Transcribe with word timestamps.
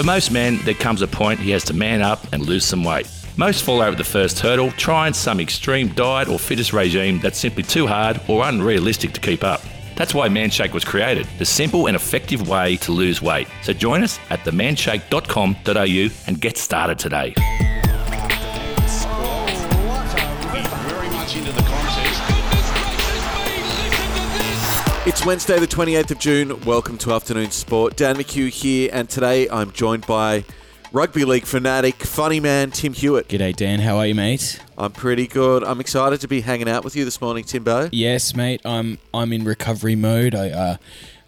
For 0.00 0.06
most 0.06 0.30
men, 0.30 0.58
there 0.64 0.72
comes 0.72 1.02
a 1.02 1.06
point 1.06 1.40
he 1.40 1.50
has 1.50 1.62
to 1.64 1.74
man 1.74 2.00
up 2.00 2.32
and 2.32 2.46
lose 2.46 2.64
some 2.64 2.82
weight. 2.82 3.06
Most 3.36 3.64
fall 3.64 3.82
over 3.82 3.94
the 3.94 4.02
first 4.02 4.40
hurdle, 4.40 4.70
trying 4.70 5.12
some 5.12 5.40
extreme 5.40 5.88
diet 5.88 6.26
or 6.26 6.38
fitness 6.38 6.72
regime 6.72 7.18
that's 7.20 7.38
simply 7.38 7.62
too 7.62 7.86
hard 7.86 8.18
or 8.26 8.48
unrealistic 8.48 9.12
to 9.12 9.20
keep 9.20 9.44
up. 9.44 9.60
That's 9.96 10.14
why 10.14 10.30
Manshake 10.30 10.72
was 10.72 10.86
created, 10.86 11.28
the 11.36 11.44
simple 11.44 11.86
and 11.86 11.94
effective 11.94 12.48
way 12.48 12.76
to 12.76 12.92
lose 12.92 13.20
weight. 13.20 13.46
So 13.60 13.74
join 13.74 14.02
us 14.02 14.18
at 14.30 14.40
themanshake.com.au 14.40 16.24
and 16.26 16.40
get 16.40 16.56
started 16.56 16.98
today. 16.98 17.34
It's 25.06 25.24
Wednesday, 25.24 25.58
the 25.58 25.66
28th 25.66 26.10
of 26.10 26.18
June. 26.18 26.60
Welcome 26.66 26.98
to 26.98 27.14
Afternoon 27.14 27.50
Sport. 27.52 27.96
Dan 27.96 28.16
McHugh 28.16 28.50
here, 28.50 28.90
and 28.92 29.08
today 29.08 29.48
I'm 29.48 29.72
joined 29.72 30.06
by 30.06 30.44
rugby 30.92 31.24
league 31.24 31.46
fanatic, 31.46 31.94
funny 31.94 32.38
man 32.38 32.70
Tim 32.70 32.92
Hewitt. 32.92 33.26
G'day, 33.28 33.56
Dan. 33.56 33.80
How 33.80 33.96
are 33.96 34.06
you, 34.06 34.14
mate? 34.14 34.60
I'm 34.76 34.92
pretty 34.92 35.26
good. 35.26 35.64
I'm 35.64 35.80
excited 35.80 36.20
to 36.20 36.28
be 36.28 36.42
hanging 36.42 36.68
out 36.68 36.84
with 36.84 36.96
you 36.96 37.06
this 37.06 37.18
morning, 37.18 37.44
Timbo. 37.44 37.88
Yes, 37.92 38.36
mate. 38.36 38.60
I'm 38.66 38.98
I'm 39.14 39.32
in 39.32 39.42
recovery 39.44 39.96
mode. 39.96 40.34
I 40.34 40.50
uh, 40.50 40.76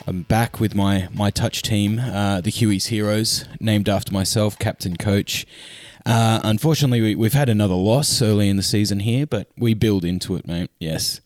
I'm 0.06 0.20
back 0.22 0.60
with 0.60 0.74
my 0.74 1.08
my 1.10 1.30
touch 1.30 1.62
team, 1.62 1.98
uh, 1.98 2.42
the 2.42 2.50
Huey's 2.50 2.88
Heroes, 2.88 3.46
named 3.58 3.88
after 3.88 4.12
myself, 4.12 4.58
captain 4.58 4.98
coach. 4.98 5.46
Uh, 6.04 6.40
unfortunately, 6.44 7.00
we, 7.00 7.14
we've 7.14 7.32
had 7.32 7.48
another 7.48 7.74
loss 7.74 8.20
early 8.20 8.50
in 8.50 8.58
the 8.58 8.62
season 8.62 9.00
here, 9.00 9.26
but 9.26 9.48
we 9.56 9.72
build 9.72 10.04
into 10.04 10.36
it, 10.36 10.46
mate. 10.46 10.70
Yes, 10.78 11.22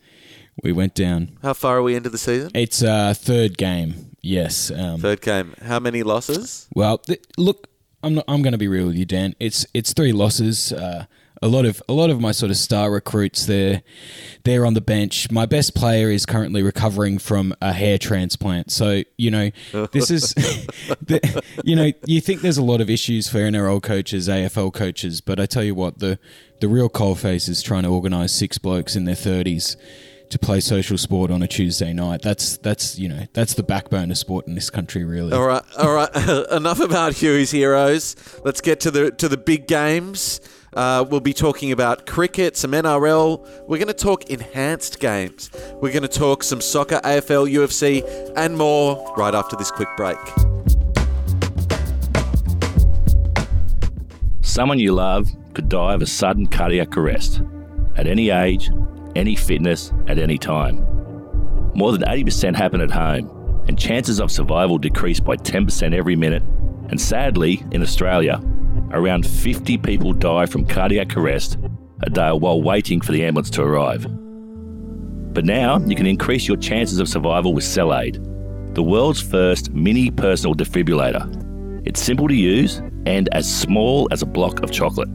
we 0.63 0.73
went 0.73 0.95
down. 0.95 1.39
How 1.43 1.53
far 1.53 1.79
are 1.79 1.83
we 1.83 1.95
into 1.95 2.11
the 2.11 2.19
season? 2.19 2.51
It's 2.55 2.83
uh, 2.83 3.15
third 3.15 3.59
game. 3.59 4.17
Yes. 4.23 4.73
Um, 4.73 5.01
Third 5.01 5.21
game. 5.21 5.55
How 5.63 5.79
many 5.79 6.03
losses? 6.03 6.67
Well, 6.75 6.99
th- 6.99 7.23
look, 7.39 7.69
I'm 8.03 8.15
not, 8.17 8.25
I'm 8.27 8.43
going 8.43 8.53
to 8.53 8.59
be 8.59 8.67
real 8.67 8.87
with 8.87 8.97
you, 8.97 9.05
Dan. 9.05 9.37
It's 9.39 9.67
it's 9.73 9.93
three 9.93 10.13
losses. 10.13 10.73
Uh, 10.73 11.07
a 11.43 11.49
lot 11.49 11.65
of 11.65 11.81
a 11.89 11.93
lot 11.93 12.11
of 12.11 12.21
my 12.21 12.33
sort 12.33 12.51
of 12.51 12.57
star 12.57 12.91
recruits 12.91 13.47
they're 13.47 13.83
they're 14.45 14.67
on 14.67 14.75
the 14.75 14.81
bench. 14.81 15.31
My 15.31 15.47
best 15.47 15.77
player 15.77 16.11
is 16.11 16.27
currently 16.27 16.63
recovering 16.63 17.19
from 17.19 17.55
a 17.61 17.73
hair 17.73 17.99
transplant. 17.99 18.73
So 18.73 19.03
you 19.17 19.31
know 19.31 19.51
this 19.93 20.11
is 20.11 20.35
the, 20.35 21.43
you 21.63 21.77
know 21.77 21.93
you 22.05 22.21
think 22.21 22.41
there's 22.41 22.59
a 22.59 22.65
lot 22.65 22.81
of 22.81 22.91
issues 22.91 23.29
for 23.29 23.39
NRL 23.39 23.83
coaches, 23.83 24.29
AFL 24.29 24.73
coaches, 24.73 25.21
but 25.21 25.39
I 25.39 25.47
tell 25.47 25.63
you 25.63 25.75
what 25.75 26.01
the 26.01 26.19
the 26.61 26.69
real 26.69 26.89
coalface 26.89 27.49
is 27.49 27.63
trying 27.63 27.85
to 27.85 27.91
organise 27.91 28.33
six 28.33 28.59
blokes 28.59 28.97
in 28.97 29.05
their 29.05 29.15
thirties 29.15 29.77
to 30.31 30.39
play 30.39 30.61
social 30.61 30.99
sport 30.99 31.31
on 31.31 31.43
a 31.43 31.47
Tuesday 31.47 31.93
night. 31.93 32.23
That's 32.23 32.57
that's 32.59 32.99
you 32.99 33.09
know 33.09 33.27
that's 33.33 33.55
the 33.55 33.63
backbone 33.63 34.11
of 34.11 34.19
sport 34.19 34.47
in 34.47 34.55
this 34.55 34.71
country, 34.71 35.05
really. 35.05 35.33
All 35.33 35.47
right, 35.47 35.63
all 35.79 35.93
right. 35.93 36.11
Enough 36.51 36.81
about 36.81 37.15
Huey's 37.15 37.51
heroes. 37.51 38.17
Let's 38.45 38.61
get 38.61 38.81
to 38.81 38.91
the 38.91 39.11
to 39.13 39.29
the 39.29 39.37
big 39.37 39.67
games. 39.67 40.41
Uh, 40.75 41.05
we'll 41.09 41.21
be 41.21 41.33
talking 41.33 41.73
about 41.73 42.07
cricket, 42.07 42.55
some 42.55 42.73
NRL. 42.73 43.41
We're 43.67 43.79
going 43.79 43.87
to 43.89 43.95
talk 43.95 44.29
enhanced 44.29 45.01
games. 45.01 45.51
We're 45.81 45.93
going 45.93 46.03
to 46.03 46.09
talk 46.09 46.43
some 46.43 46.61
soccer, 46.61 47.01
AFL, 47.03 47.51
UFC, 47.51 48.03
and 48.37 48.59
more 48.59 49.15
right 49.17 49.35
after 49.35 49.57
this 49.57 49.71
quick 49.71 49.89
break. 49.97 50.19
Someone 54.43 54.79
you 54.79 54.93
love 54.93 55.31
could 55.55 55.71
die 55.71 55.95
of 55.95 56.03
a 56.03 56.07
sudden 56.07 56.47
cardiac 56.47 56.95
arrest 56.95 57.41
at 57.97 58.07
any 58.07 58.29
age, 58.29 58.71
any 59.17 59.35
fitness, 59.35 59.93
at 60.07 60.19
any 60.19 60.39
time. 60.39 60.77
More 61.75 61.93
than 61.93 62.03
80% 62.03 62.55
happen 62.55 62.81
at 62.81 62.91
home, 62.91 63.65
and 63.69 63.79
chances 63.79 64.21
of 64.21 64.31
survival 64.31 64.79
decrease 64.79 65.21
by 65.21 65.37
10% 65.37 65.95
every 65.95 66.17
minute. 66.17 66.43
And 66.89 67.01
sadly, 67.01 67.65
in 67.73 67.83
Australia, 67.83 68.41
around 68.93 69.27
50 69.27 69.79
people 69.79 70.13
die 70.13 70.47
from 70.47 70.67
cardiac 70.67 71.17
arrest 71.17 71.59
a 72.03 72.11
day 72.11 72.31
while 72.31 72.63
waiting 72.63 73.01
for 73.01 73.13
the 73.13 73.25
ambulance 73.25 73.51
to 73.51 73.63
arrive. 73.63 74.07
But 75.35 75.45
now 75.45 75.79
you 75.81 75.97
can 75.97 76.07
increase 76.07 76.47
your 76.47 76.57
chances 76.57 76.99
of 76.99 77.09
survival 77.09 77.53
with 77.53 77.65
CellAED, 77.65 78.75
the 78.75 78.83
world's 78.83 79.21
first 79.21 79.73
mini 79.73 80.11
personal 80.11 80.55
defibrillator. 80.55 81.83
It's 81.87 82.01
simple 82.01 82.29
to 82.29 82.35
use 82.35 82.79
and 83.07 83.29
as 83.33 83.53
small 83.53 84.09
as 84.11 84.23
a 84.23 84.27
block 84.27 84.63
of 84.63 84.71
chocolate. 84.71 85.09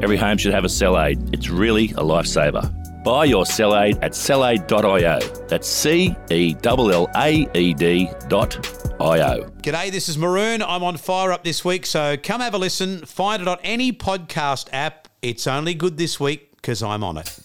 Every 0.00 0.16
home 0.16 0.38
should 0.38 0.52
have 0.52 0.64
a 0.64 0.68
CellAED. 0.68 1.34
It's 1.34 1.48
really 1.48 1.90
a 1.90 2.02
lifesaver. 2.02 2.83
Buy 3.04 3.26
your 3.26 3.44
CellAED 3.44 3.98
at 4.00 4.12
cellaed.io. 4.12 5.18
That's 5.46 5.68
C 5.68 6.16
E 6.30 6.56
L 6.64 6.90
L 6.90 7.10
A 7.14 7.46
E 7.52 7.74
D 7.74 8.08
dot 8.28 8.56
I-O. 8.98 9.42
G'day, 9.60 9.92
this 9.92 10.08
is 10.08 10.16
Maroon. 10.16 10.62
I'm 10.62 10.82
on 10.82 10.96
fire 10.96 11.30
up 11.30 11.44
this 11.44 11.62
week, 11.66 11.84
so 11.84 12.16
come 12.16 12.40
have 12.40 12.54
a 12.54 12.58
listen. 12.58 13.04
Find 13.04 13.42
it 13.42 13.48
on 13.48 13.58
any 13.62 13.92
podcast 13.92 14.70
app. 14.72 15.08
It's 15.20 15.46
only 15.46 15.74
good 15.74 15.98
this 15.98 16.18
week 16.18 16.56
because 16.56 16.82
I'm 16.82 17.04
on 17.04 17.18
it. 17.18 17.38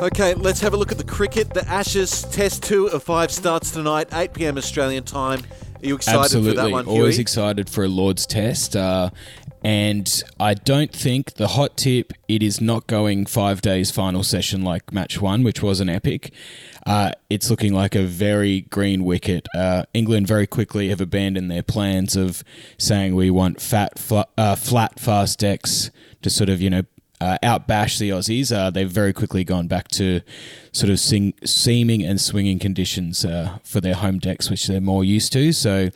Okay, 0.00 0.32
let's 0.32 0.60
have 0.60 0.72
a 0.72 0.76
look 0.78 0.90
at 0.90 0.96
the 0.96 1.04
cricket. 1.06 1.52
The 1.52 1.68
Ashes 1.68 2.22
Test 2.22 2.62
2 2.62 2.86
of 2.86 3.02
5 3.02 3.30
starts 3.30 3.72
tonight, 3.72 4.08
8 4.10 4.32
p.m. 4.32 4.56
Australian 4.56 5.04
time. 5.04 5.40
Are 5.40 5.86
you 5.86 5.96
excited 5.96 6.20
Absolutely. 6.20 6.50
for 6.52 6.56
that 6.62 6.70
one, 6.70 6.86
Always 6.86 7.18
excited 7.18 7.68
for 7.68 7.84
a 7.84 7.88
Lord's 7.88 8.24
test. 8.26 8.74
Uh, 8.74 9.10
and 9.64 10.22
I 10.38 10.54
don't 10.54 10.92
think 10.92 11.34
the 11.34 11.48
hot 11.48 11.76
tip, 11.76 12.12
it 12.28 12.42
is 12.42 12.60
not 12.60 12.86
going 12.86 13.26
five 13.26 13.60
days 13.60 13.90
final 13.90 14.22
session 14.22 14.62
like 14.62 14.92
match 14.92 15.20
one, 15.20 15.42
which 15.42 15.62
was 15.62 15.80
an 15.80 15.88
epic. 15.88 16.32
Uh, 16.86 17.12
it's 17.28 17.50
looking 17.50 17.72
like 17.72 17.94
a 17.94 18.04
very 18.04 18.62
green 18.62 19.04
wicket. 19.04 19.46
Uh, 19.54 19.84
England 19.92 20.26
very 20.26 20.46
quickly 20.46 20.88
have 20.88 21.00
abandoned 21.00 21.50
their 21.50 21.62
plans 21.62 22.16
of 22.16 22.42
saying 22.78 23.14
we 23.14 23.30
want 23.30 23.60
fat, 23.60 23.98
fl- 23.98 24.20
uh, 24.36 24.54
flat, 24.54 24.98
fast 25.00 25.38
decks 25.40 25.90
to 26.22 26.30
sort 26.30 26.48
of, 26.48 26.60
you 26.60 26.70
know, 26.70 26.82
uh, 27.20 27.36
outbash 27.42 27.98
the 27.98 28.10
Aussies. 28.10 28.56
Uh, 28.56 28.70
they've 28.70 28.90
very 28.90 29.12
quickly 29.12 29.44
gone 29.44 29.66
back 29.66 29.88
to 29.88 30.20
sort 30.72 30.90
of 30.90 31.00
sing, 31.00 31.34
seaming 31.44 32.04
and 32.04 32.20
swinging 32.20 32.58
conditions 32.58 33.24
uh, 33.24 33.58
for 33.64 33.80
their 33.80 33.94
home 33.94 34.18
decks, 34.18 34.50
which 34.50 34.66
they're 34.66 34.80
more 34.80 35.04
used 35.04 35.32
to. 35.32 35.52
So, 35.52 35.90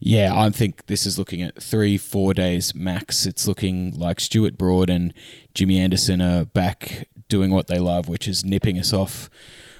yeah, 0.00 0.32
I 0.34 0.48
think 0.50 0.86
this 0.86 1.04
is 1.04 1.18
looking 1.18 1.42
at 1.42 1.62
three, 1.62 1.98
four 1.98 2.34
days 2.34 2.74
max. 2.74 3.26
It's 3.26 3.46
looking 3.46 3.98
like 3.98 4.18
Stuart 4.18 4.56
Broad 4.56 4.88
and 4.90 5.12
Jimmy 5.54 5.78
Anderson 5.78 6.22
are 6.22 6.46
back 6.46 7.08
doing 7.28 7.50
what 7.50 7.66
they 7.66 7.78
love, 7.78 8.08
which 8.08 8.26
is 8.26 8.44
nipping 8.44 8.78
us 8.78 8.92
off 8.92 9.28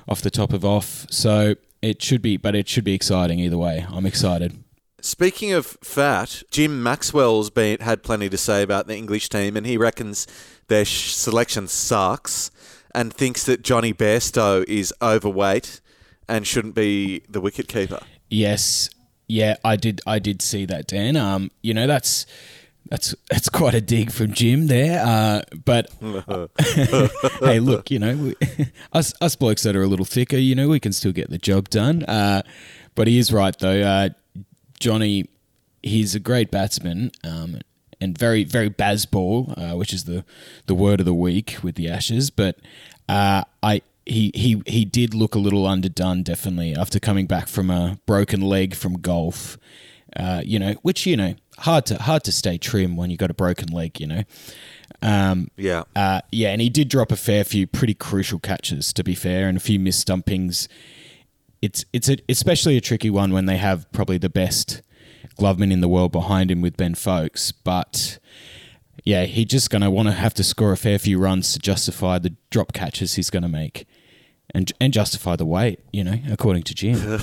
off 0.06 0.20
the 0.20 0.30
top 0.30 0.52
of 0.52 0.64
off. 0.64 1.06
So 1.10 1.54
it 1.80 2.02
should 2.02 2.20
be, 2.20 2.36
but 2.36 2.54
it 2.54 2.68
should 2.68 2.84
be 2.84 2.94
exciting 2.94 3.38
either 3.38 3.56
way. 3.58 3.86
I'm 3.90 4.06
excited. 4.06 4.62
Speaking 5.00 5.52
of 5.52 5.78
fat, 5.82 6.42
Jim 6.50 6.82
Maxwell's 6.82 7.48
been 7.48 7.80
had 7.80 8.02
plenty 8.02 8.28
to 8.28 8.36
say 8.36 8.62
about 8.62 8.86
the 8.86 8.96
English 8.96 9.30
team, 9.30 9.56
and 9.56 9.66
he 9.66 9.78
reckons 9.78 10.26
their 10.68 10.84
sh- 10.84 11.12
selection 11.12 11.66
sucks, 11.66 12.50
and 12.94 13.12
thinks 13.14 13.44
that 13.44 13.62
Johnny 13.62 13.94
Bairstow 13.94 14.64
is 14.68 14.92
overweight 15.00 15.80
and 16.28 16.46
shouldn't 16.46 16.74
be 16.74 17.22
the 17.28 17.40
wicketkeeper. 17.40 18.02
Yes, 18.28 18.90
yeah, 19.30 19.56
I 19.64 19.76
did. 19.76 20.00
I 20.06 20.18
did 20.18 20.42
see 20.42 20.66
that, 20.66 20.86
Dan. 20.86 21.16
Um, 21.16 21.50
you 21.62 21.72
know, 21.72 21.86
that's 21.86 22.26
that's 22.90 23.14
that's 23.30 23.48
quite 23.48 23.74
a 23.74 23.80
dig 23.80 24.10
from 24.10 24.32
Jim 24.32 24.66
there. 24.66 25.02
Uh, 25.04 25.42
but 25.64 25.90
hey, 27.40 27.60
look, 27.60 27.90
you 27.90 27.98
know, 27.98 28.16
we, 28.16 28.34
us 28.92 29.14
us 29.20 29.36
blokes 29.36 29.62
that 29.62 29.76
are 29.76 29.82
a 29.82 29.86
little 29.86 30.04
thicker, 30.04 30.36
you 30.36 30.54
know, 30.54 30.68
we 30.68 30.80
can 30.80 30.92
still 30.92 31.12
get 31.12 31.30
the 31.30 31.38
job 31.38 31.68
done. 31.68 32.02
Uh, 32.04 32.42
but 32.94 33.06
he 33.06 33.18
is 33.18 33.32
right 33.32 33.56
though. 33.58 33.80
Uh, 33.80 34.08
Johnny, 34.80 35.28
he's 35.82 36.14
a 36.14 36.20
great 36.20 36.50
batsman. 36.50 37.12
Um, 37.22 37.60
and 38.00 38.16
very, 38.16 38.44
very 38.44 38.70
Bazball, 38.70 39.72
uh, 39.72 39.76
which 39.76 39.92
is 39.92 40.04
the, 40.04 40.24
the 40.64 40.74
word 40.74 41.00
of 41.00 41.06
the 41.06 41.12
week 41.12 41.58
with 41.62 41.74
the 41.74 41.90
Ashes. 41.90 42.30
But 42.30 42.58
uh, 43.10 43.44
I 43.62 43.82
he, 44.10 44.30
he 44.34 44.62
he 44.66 44.84
did 44.84 45.14
look 45.14 45.34
a 45.34 45.38
little 45.38 45.66
underdone, 45.66 46.22
definitely 46.22 46.74
after 46.74 46.98
coming 46.98 47.26
back 47.26 47.48
from 47.48 47.70
a 47.70 47.98
broken 48.06 48.40
leg 48.40 48.74
from 48.74 48.94
golf. 48.94 49.56
Uh, 50.16 50.42
you 50.44 50.58
know, 50.58 50.72
which 50.82 51.06
you 51.06 51.16
know, 51.16 51.34
hard 51.58 51.86
to 51.86 51.96
hard 51.96 52.24
to 52.24 52.32
stay 52.32 52.58
trim 52.58 52.96
when 52.96 53.10
you 53.10 53.16
got 53.16 53.30
a 53.30 53.34
broken 53.34 53.68
leg. 53.68 54.00
You 54.00 54.08
know, 54.08 54.22
um, 55.02 55.48
Yeah. 55.56 55.84
uh, 55.94 56.20
yeah, 56.32 56.50
and 56.50 56.60
he 56.60 56.68
did 56.68 56.88
drop 56.88 57.12
a 57.12 57.16
fair 57.16 57.44
few 57.44 57.66
pretty 57.68 57.94
crucial 57.94 58.40
catches, 58.40 58.92
to 58.94 59.04
be 59.04 59.14
fair, 59.14 59.48
and 59.48 59.56
a 59.56 59.60
few 59.60 59.78
missed 59.78 60.00
stumpings. 60.00 60.68
It's 61.62 61.84
it's 61.92 62.08
a, 62.08 62.16
especially 62.28 62.76
a 62.76 62.80
tricky 62.80 63.10
one 63.10 63.32
when 63.32 63.46
they 63.46 63.58
have 63.58 63.90
probably 63.92 64.18
the 64.18 64.28
best 64.30 64.82
gloveman 65.38 65.72
in 65.72 65.80
the 65.80 65.88
world 65.88 66.10
behind 66.10 66.50
him 66.50 66.60
with 66.60 66.76
Ben 66.76 66.94
Foakes, 66.94 67.52
but 67.52 68.18
yeah, 69.04 69.24
he's 69.24 69.46
just 69.46 69.70
going 69.70 69.82
to 69.82 69.90
want 69.90 70.08
to 70.08 70.12
have 70.12 70.34
to 70.34 70.44
score 70.44 70.72
a 70.72 70.76
fair 70.76 70.98
few 70.98 71.18
runs 71.18 71.52
to 71.52 71.58
justify 71.58 72.18
the 72.18 72.34
drop 72.50 72.72
catches 72.72 73.14
he's 73.14 73.30
going 73.30 73.42
to 73.42 73.48
make. 73.48 73.86
And, 74.52 74.72
and 74.80 74.92
justify 74.92 75.36
the 75.36 75.46
weight, 75.46 75.78
you 75.92 76.02
know, 76.02 76.16
according 76.30 76.64
to 76.64 76.74
Jim. 76.74 76.98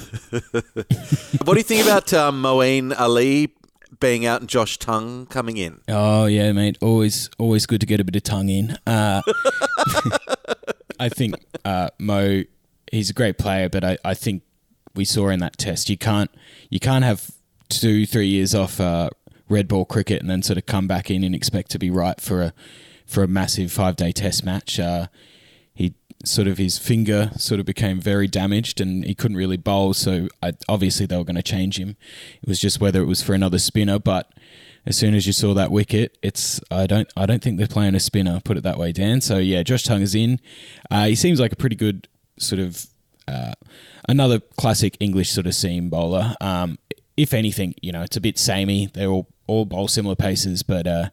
What 1.43 1.53
do 1.53 1.59
you 1.59 1.63
think 1.63 1.85
about 1.85 2.13
um, 2.13 2.41
Moeen 2.41 2.97
Ali 2.97 3.53
being 3.99 4.25
out 4.25 4.41
and 4.41 4.49
Josh 4.49 4.77
Tongue 4.77 5.25
coming 5.27 5.57
in? 5.57 5.79
Oh 5.87 6.25
yeah, 6.25 6.51
mate. 6.51 6.77
Always, 6.81 7.29
always 7.37 7.65
good 7.65 7.81
to 7.81 7.87
get 7.87 7.99
a 7.99 8.03
bit 8.03 8.15
of 8.15 8.23
tongue 8.23 8.49
in. 8.49 8.77
Uh, 8.85 9.21
I 10.99 11.09
think 11.09 11.35
uh, 11.63 11.89
Mo, 11.99 12.43
he's 12.91 13.09
a 13.09 13.13
great 13.13 13.37
player, 13.37 13.69
but 13.69 13.83
I, 13.83 13.97
I 14.03 14.13
think 14.13 14.43
we 14.95 15.05
saw 15.05 15.29
in 15.29 15.39
that 15.39 15.57
test. 15.57 15.89
You 15.89 15.97
can't 15.97 16.31
you 16.69 16.79
can't 16.79 17.05
have 17.05 17.31
two 17.69 18.05
three 18.05 18.27
years 18.27 18.53
off 18.55 18.79
uh, 18.81 19.09
red 19.49 19.67
ball 19.67 19.85
cricket 19.85 20.21
and 20.21 20.29
then 20.29 20.41
sort 20.41 20.57
of 20.57 20.65
come 20.65 20.87
back 20.87 21.09
in 21.09 21.23
and 21.23 21.33
expect 21.35 21.71
to 21.71 21.79
be 21.79 21.89
right 21.89 22.19
for 22.19 22.41
a 22.41 22.53
for 23.05 23.23
a 23.23 23.27
massive 23.27 23.71
five 23.71 23.95
day 23.95 24.11
test 24.11 24.43
match. 24.43 24.79
Uh, 24.79 25.07
sort 26.27 26.47
of 26.47 26.57
his 26.57 26.77
finger 26.77 27.31
sort 27.37 27.59
of 27.59 27.65
became 27.65 27.99
very 27.99 28.27
damaged 28.27 28.79
and 28.81 29.03
he 29.05 29.15
couldn't 29.15 29.37
really 29.37 29.57
bowl. 29.57 29.93
So 29.93 30.27
I, 30.41 30.53
obviously 30.67 31.05
they 31.05 31.17
were 31.17 31.23
going 31.23 31.35
to 31.35 31.43
change 31.43 31.79
him. 31.79 31.95
It 32.41 32.47
was 32.47 32.59
just 32.59 32.79
whether 32.79 33.01
it 33.01 33.05
was 33.05 33.21
for 33.21 33.33
another 33.33 33.59
spinner, 33.59 33.99
but 33.99 34.31
as 34.85 34.97
soon 34.97 35.15
as 35.15 35.27
you 35.27 35.33
saw 35.33 35.53
that 35.53 35.69
wicket, 35.69 36.17
it's 36.21 36.61
I 36.71 36.87
don't 36.87 37.11
I 37.17 37.25
don't 37.25 37.43
think 37.43 37.57
they're 37.57 37.67
playing 37.67 37.93
a 37.95 37.99
spinner. 37.99 38.39
Put 38.39 38.55
it 38.55 38.63
that 38.63 38.77
way, 38.77 38.93
Dan. 38.93 39.19
So 39.19 39.37
yeah, 39.37 39.61
Josh 39.63 39.83
Tongue 39.83 40.01
is 40.01 40.15
in. 40.15 40.39
Uh, 40.89 41.07
he 41.07 41.15
seems 41.15 41.39
like 41.39 41.51
a 41.51 41.57
pretty 41.57 41.75
good 41.75 42.07
sort 42.39 42.59
of 42.59 42.85
uh, 43.27 43.53
another 44.07 44.39
classic 44.57 44.95
English 44.99 45.31
sort 45.31 45.45
of 45.45 45.55
seam 45.55 45.89
bowler. 45.89 46.35
Um, 46.39 46.79
if 47.17 47.33
anything, 47.33 47.75
you 47.81 47.91
know, 47.91 48.01
it's 48.01 48.15
a 48.15 48.21
bit 48.21 48.37
samey. 48.37 48.89
They're 48.93 49.09
all 49.09 49.27
all 49.47 49.65
bowl 49.65 49.87
similar 49.87 50.15
paces, 50.15 50.63
but 50.63 50.87
uh, 50.87 51.09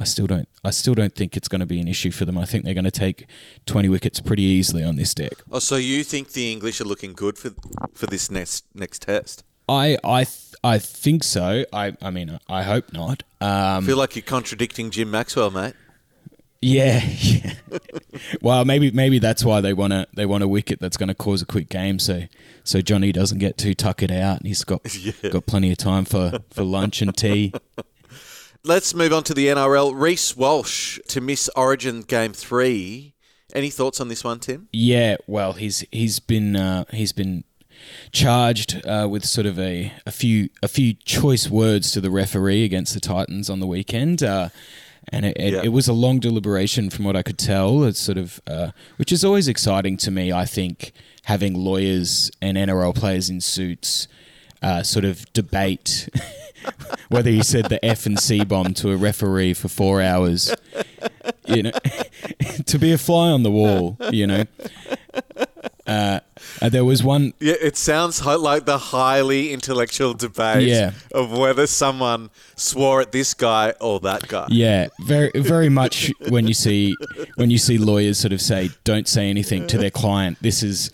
I 0.00 0.04
still 0.04 0.26
don't 0.26 0.48
I 0.64 0.70
still 0.70 0.94
don't 0.94 1.14
think 1.14 1.36
it's 1.36 1.48
going 1.48 1.60
to 1.60 1.66
be 1.66 1.80
an 1.80 1.88
issue 1.88 2.10
for 2.10 2.24
them. 2.24 2.36
I 2.36 2.44
think 2.44 2.64
they're 2.64 2.74
going 2.74 2.84
to 2.84 2.90
take 2.90 3.26
twenty 3.66 3.88
wickets 3.88 4.20
pretty 4.20 4.42
easily 4.42 4.82
on 4.84 4.96
this 4.96 5.14
deck. 5.14 5.32
Oh, 5.52 5.58
so 5.60 5.76
you 5.76 6.02
think 6.04 6.32
the 6.32 6.50
English 6.52 6.80
are 6.80 6.84
looking 6.84 7.12
good 7.12 7.38
for 7.38 7.50
for 7.94 8.06
this 8.06 8.30
next 8.30 8.64
next 8.74 9.02
test? 9.02 9.44
I 9.68 9.96
I 10.04 10.24
th- 10.24 10.54
I 10.64 10.78
think 10.78 11.22
so. 11.24 11.64
I 11.72 11.96
I 12.02 12.10
mean 12.10 12.38
I 12.48 12.62
hope 12.64 12.92
not. 12.92 13.22
I 13.40 13.76
Um, 13.76 13.84
feel 13.86 13.96
like 13.96 14.16
you're 14.16 14.22
contradicting 14.22 14.90
Jim 14.90 15.10
Maxwell, 15.10 15.50
mate. 15.50 15.74
yeah, 16.60 17.00
yeah. 17.18 17.54
well, 18.42 18.64
maybe 18.64 18.90
maybe 18.90 19.18
that's 19.18 19.44
why 19.44 19.60
they 19.60 19.72
want 19.74 19.92
to 19.92 20.06
they 20.16 20.26
want 20.26 20.42
a 20.42 20.48
wicket 20.48 20.80
that's 20.80 20.96
going 20.96 21.08
to 21.08 21.14
cause 21.14 21.40
a 21.42 21.46
quick 21.46 21.68
game, 21.68 21.98
so 21.98 22.22
so 22.64 22.80
Johnny 22.80 23.12
doesn't 23.12 23.38
get 23.38 23.56
too 23.58 23.74
tuckered 23.74 24.10
out, 24.10 24.38
and 24.38 24.46
he's 24.46 24.64
got 24.64 24.82
got 25.30 25.46
plenty 25.46 25.70
of 25.70 25.78
time 25.78 26.04
for 26.04 26.40
for 26.50 26.64
lunch 26.64 27.00
and 27.02 27.16
tea. 27.16 27.52
Let's 28.66 28.94
move 28.94 29.12
on 29.12 29.24
to 29.24 29.34
the 29.34 29.48
NRL. 29.48 29.92
Reece 29.94 30.36
Walsh 30.36 30.98
to 31.08 31.20
miss 31.20 31.50
Origin 31.54 32.00
Game 32.00 32.32
Three. 32.32 33.14
Any 33.54 33.68
thoughts 33.70 34.00
on 34.00 34.08
this 34.08 34.24
one, 34.24 34.40
Tim? 34.40 34.68
Yeah, 34.72 35.16
well, 35.26 35.52
he's 35.52 35.84
he's 35.92 36.18
been 36.18 36.56
uh, 36.56 36.84
he's 36.90 37.12
been 37.12 37.44
charged 38.12 38.80
uh, 38.86 39.06
with 39.10 39.24
sort 39.26 39.46
of 39.46 39.58
a, 39.58 39.92
a 40.06 40.10
few 40.10 40.48
a 40.62 40.68
few 40.68 40.94
choice 40.94 41.50
words 41.50 41.90
to 41.92 42.00
the 42.00 42.10
referee 42.10 42.64
against 42.64 42.94
the 42.94 43.00
Titans 43.00 43.50
on 43.50 43.60
the 43.60 43.66
weekend. 43.66 44.22
Uh, 44.22 44.48
and 45.10 45.26
it, 45.26 45.36
it, 45.36 45.52
Yeah. 45.52 45.60
it 45.64 45.68
was 45.68 45.86
a 45.86 45.92
long 45.92 46.18
deliberation, 46.18 46.88
from 46.88 47.04
what 47.04 47.14
I 47.16 47.22
could 47.22 47.36
tell. 47.38 47.84
It's 47.84 48.00
sort 48.00 48.16
of, 48.16 48.40
uh, 48.46 48.70
which 48.96 49.12
is 49.12 49.22
always 49.22 49.46
exciting 49.48 49.98
to 49.98 50.10
me. 50.10 50.32
I 50.32 50.46
think 50.46 50.92
having 51.24 51.52
lawyers 51.54 52.30
and 52.40 52.56
NRL 52.56 52.94
players 52.94 53.28
in 53.28 53.42
suits 53.42 54.08
uh, 54.62 54.82
sort 54.82 55.04
of 55.04 55.30
debate 55.34 56.08
whether 57.08 57.30
he 57.30 57.42
said 57.42 57.66
the 57.66 57.84
F 57.84 58.06
and 58.06 58.18
C 58.18 58.44
bomb 58.44 58.74
to 58.74 58.90
a 58.90 58.96
referee 58.96 59.54
for 59.54 59.68
four 59.68 60.00
hours. 60.02 60.54
You 61.46 61.64
know, 61.64 61.70
to 62.66 62.78
be 62.78 62.92
a 62.92 62.98
fly 62.98 63.30
on 63.30 63.42
the 63.42 63.50
wall. 63.50 63.96
You 64.10 64.26
know, 64.26 64.44
uh, 65.86 66.20
uh, 66.62 66.68
there 66.70 66.84
was 66.84 67.02
one 67.02 67.34
Yeah, 67.40 67.54
it 67.60 67.76
sounds 67.76 68.24
like 68.24 68.64
the 68.64 68.78
highly 68.78 69.52
intellectual 69.52 70.14
debate 70.14 70.68
Yeah. 70.68 70.92
of 71.12 71.30
whether 71.36 71.66
someone 71.66 72.30
swore 72.56 73.00
at 73.02 73.12
this 73.12 73.34
guy 73.34 73.74
or 73.80 74.00
that 74.00 74.26
guy. 74.28 74.46
Yeah, 74.50 74.88
very 75.00 75.30
very 75.34 75.68
much 75.68 76.12
when 76.28 76.46
you 76.46 76.54
see 76.54 76.94
when 77.36 77.50
you 77.50 77.58
see 77.58 77.76
lawyers 77.78 78.18
sort 78.18 78.32
of 78.32 78.40
say 78.40 78.70
don't 78.84 79.06
say 79.08 79.28
anything 79.28 79.66
to 79.68 79.78
their 79.78 79.90
client. 79.90 80.38
This 80.40 80.62
is 80.62 80.90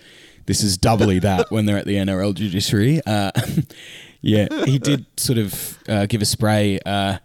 this 0.47 0.63
is 0.65 0.77
doubly 0.77 1.21
that 1.21 1.51
when 1.53 1.67
they're 1.67 1.79
at 1.79 1.87
the 1.87 1.95
NRL 1.97 2.35
judiciary. 2.35 3.01
Uh, 3.07 3.31
yeah, 4.23 4.49
he 4.67 4.79
did 4.79 5.07
sort 5.17 5.39
of 5.39 5.79
uh, 5.89 6.07
give 6.07 6.23
a 6.23 6.27
spray, 6.27 6.79
uh, 6.85 7.19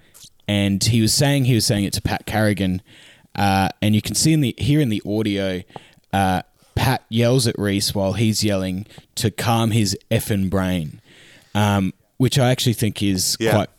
and 0.47 0.83
he 0.83 1.01
was 1.01 1.13
saying 1.13 1.45
he 1.45 1.55
was 1.55 1.65
saying 1.65 1.83
it 1.85 1.93
to 1.93 2.01
Pat 2.01 2.25
Carrigan, 2.25 2.81
uh, 3.35 3.69
and 3.81 3.95
you 3.95 4.01
can 4.01 4.15
see 4.15 4.33
in 4.33 4.41
the 4.41 4.53
here 4.57 4.79
in 4.79 4.89
the 4.89 5.01
audio. 5.05 5.61
Uh, 6.13 6.41
Pat 6.75 7.05
yells 7.09 7.47
at 7.47 7.57
Reece 7.57 7.95
while 7.95 8.13
he's 8.13 8.43
yelling 8.43 8.85
to 9.15 9.31
calm 9.31 9.71
his 9.71 9.97
effing 10.11 10.49
brain, 10.49 10.99
um, 11.53 11.93
which 12.17 12.37
I 12.37 12.51
actually 12.51 12.73
think 12.73 13.01
is 13.01 13.37
Yeah. 13.39 13.51
quite 13.51 13.69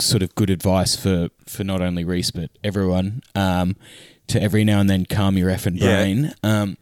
sort 0.00 0.22
of 0.22 0.34
good 0.36 0.50
advice 0.50 0.94
for, 0.94 1.30
for 1.46 1.64
not 1.64 1.80
only 1.82 2.04
Reece 2.04 2.30
but 2.30 2.50
everyone 2.62 3.22
um, 3.34 3.74
to 4.28 4.40
every 4.40 4.62
now 4.64 4.78
and 4.80 4.88
then 4.88 5.04
calm 5.04 5.36
your 5.36 5.50
effing 5.50 5.80
Yeah. 5.80 5.96
brain. 5.96 6.34
Um, 6.44 6.76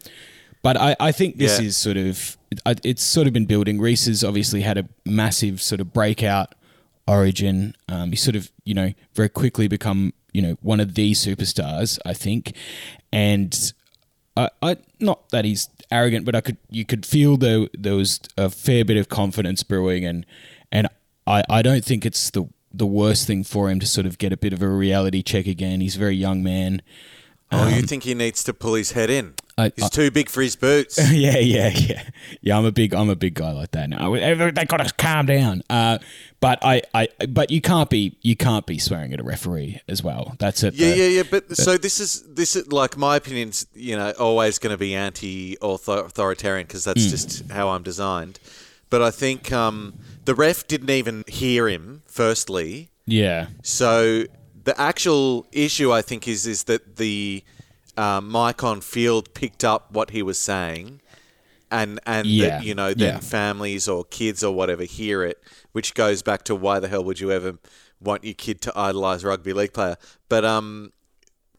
but 0.61 0.77
I, 0.77 0.95
I 0.99 1.11
think 1.11 1.37
this 1.37 1.59
Yeah. 1.59 1.65
is 1.67 1.75
sort 1.77 1.97
of 1.97 2.37
it's 2.65 3.03
sort 3.03 3.27
of 3.27 3.33
been 3.33 3.45
building. 3.45 3.79
Reece 3.79 4.05
has 4.07 4.23
obviously 4.23 4.61
had 4.61 4.77
a 4.77 4.87
massive 5.05 5.61
sort 5.61 5.81
of 5.81 5.93
breakout 5.93 6.55
origin. 7.07 7.75
Um, 7.87 8.11
he's 8.11 8.21
sort 8.21 8.35
of 8.35 8.51
you 8.63 8.73
know 8.73 8.93
very 9.13 9.29
quickly 9.29 9.67
become 9.67 10.13
you 10.31 10.41
know 10.41 10.57
one 10.61 10.79
of 10.79 10.95
the 10.95 11.11
superstars. 11.13 11.99
I 12.05 12.13
think, 12.13 12.55
and 13.11 13.73
I, 14.35 14.49
I 14.61 14.77
not 14.99 15.29
that 15.29 15.45
he's 15.45 15.69
arrogant, 15.91 16.25
but 16.25 16.35
I 16.35 16.41
could 16.41 16.57
you 16.69 16.85
could 16.85 17.05
feel 17.05 17.37
there 17.37 17.67
there 17.73 17.95
was 17.95 18.19
a 18.37 18.49
fair 18.49 18.83
bit 18.83 18.97
of 18.97 19.09
confidence 19.09 19.63
brewing, 19.63 20.05
and 20.05 20.25
and 20.71 20.87
I, 21.27 21.43
I 21.49 21.61
don't 21.61 21.85
think 21.85 22.05
it's 22.05 22.29
the 22.29 22.47
the 22.73 22.87
worst 22.87 23.27
thing 23.27 23.43
for 23.43 23.69
him 23.69 23.79
to 23.79 23.85
sort 23.85 24.07
of 24.07 24.17
get 24.17 24.33
a 24.33 24.37
bit 24.37 24.51
of 24.51 24.61
a 24.61 24.67
reality 24.67 25.21
check 25.21 25.45
again. 25.45 25.81
He's 25.81 25.95
a 25.95 25.99
very 25.99 26.15
young 26.15 26.41
man. 26.43 26.81
Oh, 27.51 27.67
you 27.67 27.83
think 27.83 28.03
he 28.03 28.15
needs 28.15 28.43
to 28.45 28.53
pull 28.53 28.73
his 28.73 28.93
head 28.93 29.11
in? 29.11 29.35
I- 29.57 29.71
He's 29.75 29.85
I- 29.85 29.89
too 29.89 30.11
big 30.11 30.29
for 30.29 30.41
his 30.41 30.55
boots. 30.55 30.97
yeah, 31.11 31.37
yeah, 31.37 31.69
yeah, 31.73 32.09
yeah. 32.41 32.57
I'm 32.57 32.65
a 32.65 32.71
big, 32.71 32.93
I'm 32.93 33.09
a 33.09 33.15
big 33.15 33.35
guy 33.35 33.51
like 33.51 33.71
that. 33.71 33.89
No, 33.89 34.15
they 34.51 34.65
got 34.65 34.77
to 34.77 34.93
calm 34.97 35.25
down. 35.25 35.63
Uh, 35.69 35.99
but 36.39 36.59
I, 36.63 36.81
I, 36.93 37.07
but 37.29 37.51
you 37.51 37.61
can't 37.61 37.89
be, 37.89 38.17
you 38.21 38.35
can't 38.35 38.65
be 38.65 38.77
swearing 38.77 39.13
at 39.13 39.19
a 39.19 39.23
referee 39.23 39.79
as 39.87 40.03
well. 40.03 40.35
That's 40.39 40.63
it. 40.63 40.73
Yeah, 40.73 40.93
yeah, 40.93 41.07
yeah. 41.07 41.23
But 41.29 41.55
so 41.55 41.77
this 41.77 41.99
is 41.99 42.23
this 42.33 42.55
is 42.55 42.71
like 42.71 42.97
my 42.97 43.15
opinion's 43.17 43.65
you 43.73 43.95
know 43.95 44.11
always 44.19 44.59
going 44.59 44.73
to 44.73 44.77
be 44.77 44.93
anti-authoritarian 44.95 46.67
because 46.67 46.83
that's 46.83 47.05
just 47.09 47.49
how 47.51 47.69
I'm 47.69 47.83
designed. 47.83 48.39
But 48.89 49.01
I 49.01 49.09
think 49.11 49.51
um, 49.51 49.93
the 50.25 50.35
ref 50.35 50.67
didn't 50.67 50.89
even 50.89 51.23
hear 51.27 51.67
him. 51.69 52.01
Firstly, 52.07 52.89
yeah, 53.05 53.47
so 53.63 54.25
the 54.65 54.79
actual 54.79 55.47
issue 55.51 55.91
I 55.91 56.01
think 56.01 56.27
is 56.27 56.45
is 56.45 56.63
that 56.65 56.97
the 56.97 57.43
um, 57.97 58.31
mic 58.31 58.63
on 58.63 58.81
field 58.81 59.33
picked 59.33 59.63
up 59.63 59.91
what 59.91 60.11
he 60.11 60.21
was 60.23 60.37
saying, 60.37 61.01
and 61.71 61.99
and 62.05 62.27
Yeah, 62.27 62.49
that 62.49 62.63
you 62.63 62.75
know 62.75 62.93
then 62.93 63.15
yeah. 63.15 63.19
families 63.19 63.87
or 63.87 64.03
kids 64.05 64.43
or 64.43 64.53
whatever 64.53 64.83
hear 64.83 65.23
it, 65.23 65.41
which 65.71 65.93
goes 65.93 66.21
back 66.21 66.43
to 66.45 66.55
why 66.55 66.79
the 66.79 66.87
hell 66.87 67.03
would 67.03 67.19
you 67.19 67.31
ever 67.31 67.57
want 67.99 68.23
your 68.23 68.33
kid 68.33 68.61
to 68.61 68.77
idolize 68.77 69.23
rugby 69.23 69.53
league 69.53 69.73
player? 69.73 69.97
But 70.27 70.43
um, 70.43 70.91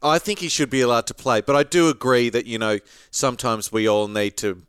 I 0.03 0.19
think 0.19 0.41
he 0.41 0.49
should 0.49 0.71
be 0.71 0.81
allowed 0.83 1.07
to 1.07 1.15
play. 1.15 1.41
But 1.41 1.57
I 1.57 1.63
do 1.63 1.89
agree 1.89 2.29
that 2.31 2.47
you 2.47 2.59
know 2.59 2.79
sometimes 3.11 3.73
we 3.73 3.89
all 3.89 4.09
need 4.09 4.37
to 4.39 4.63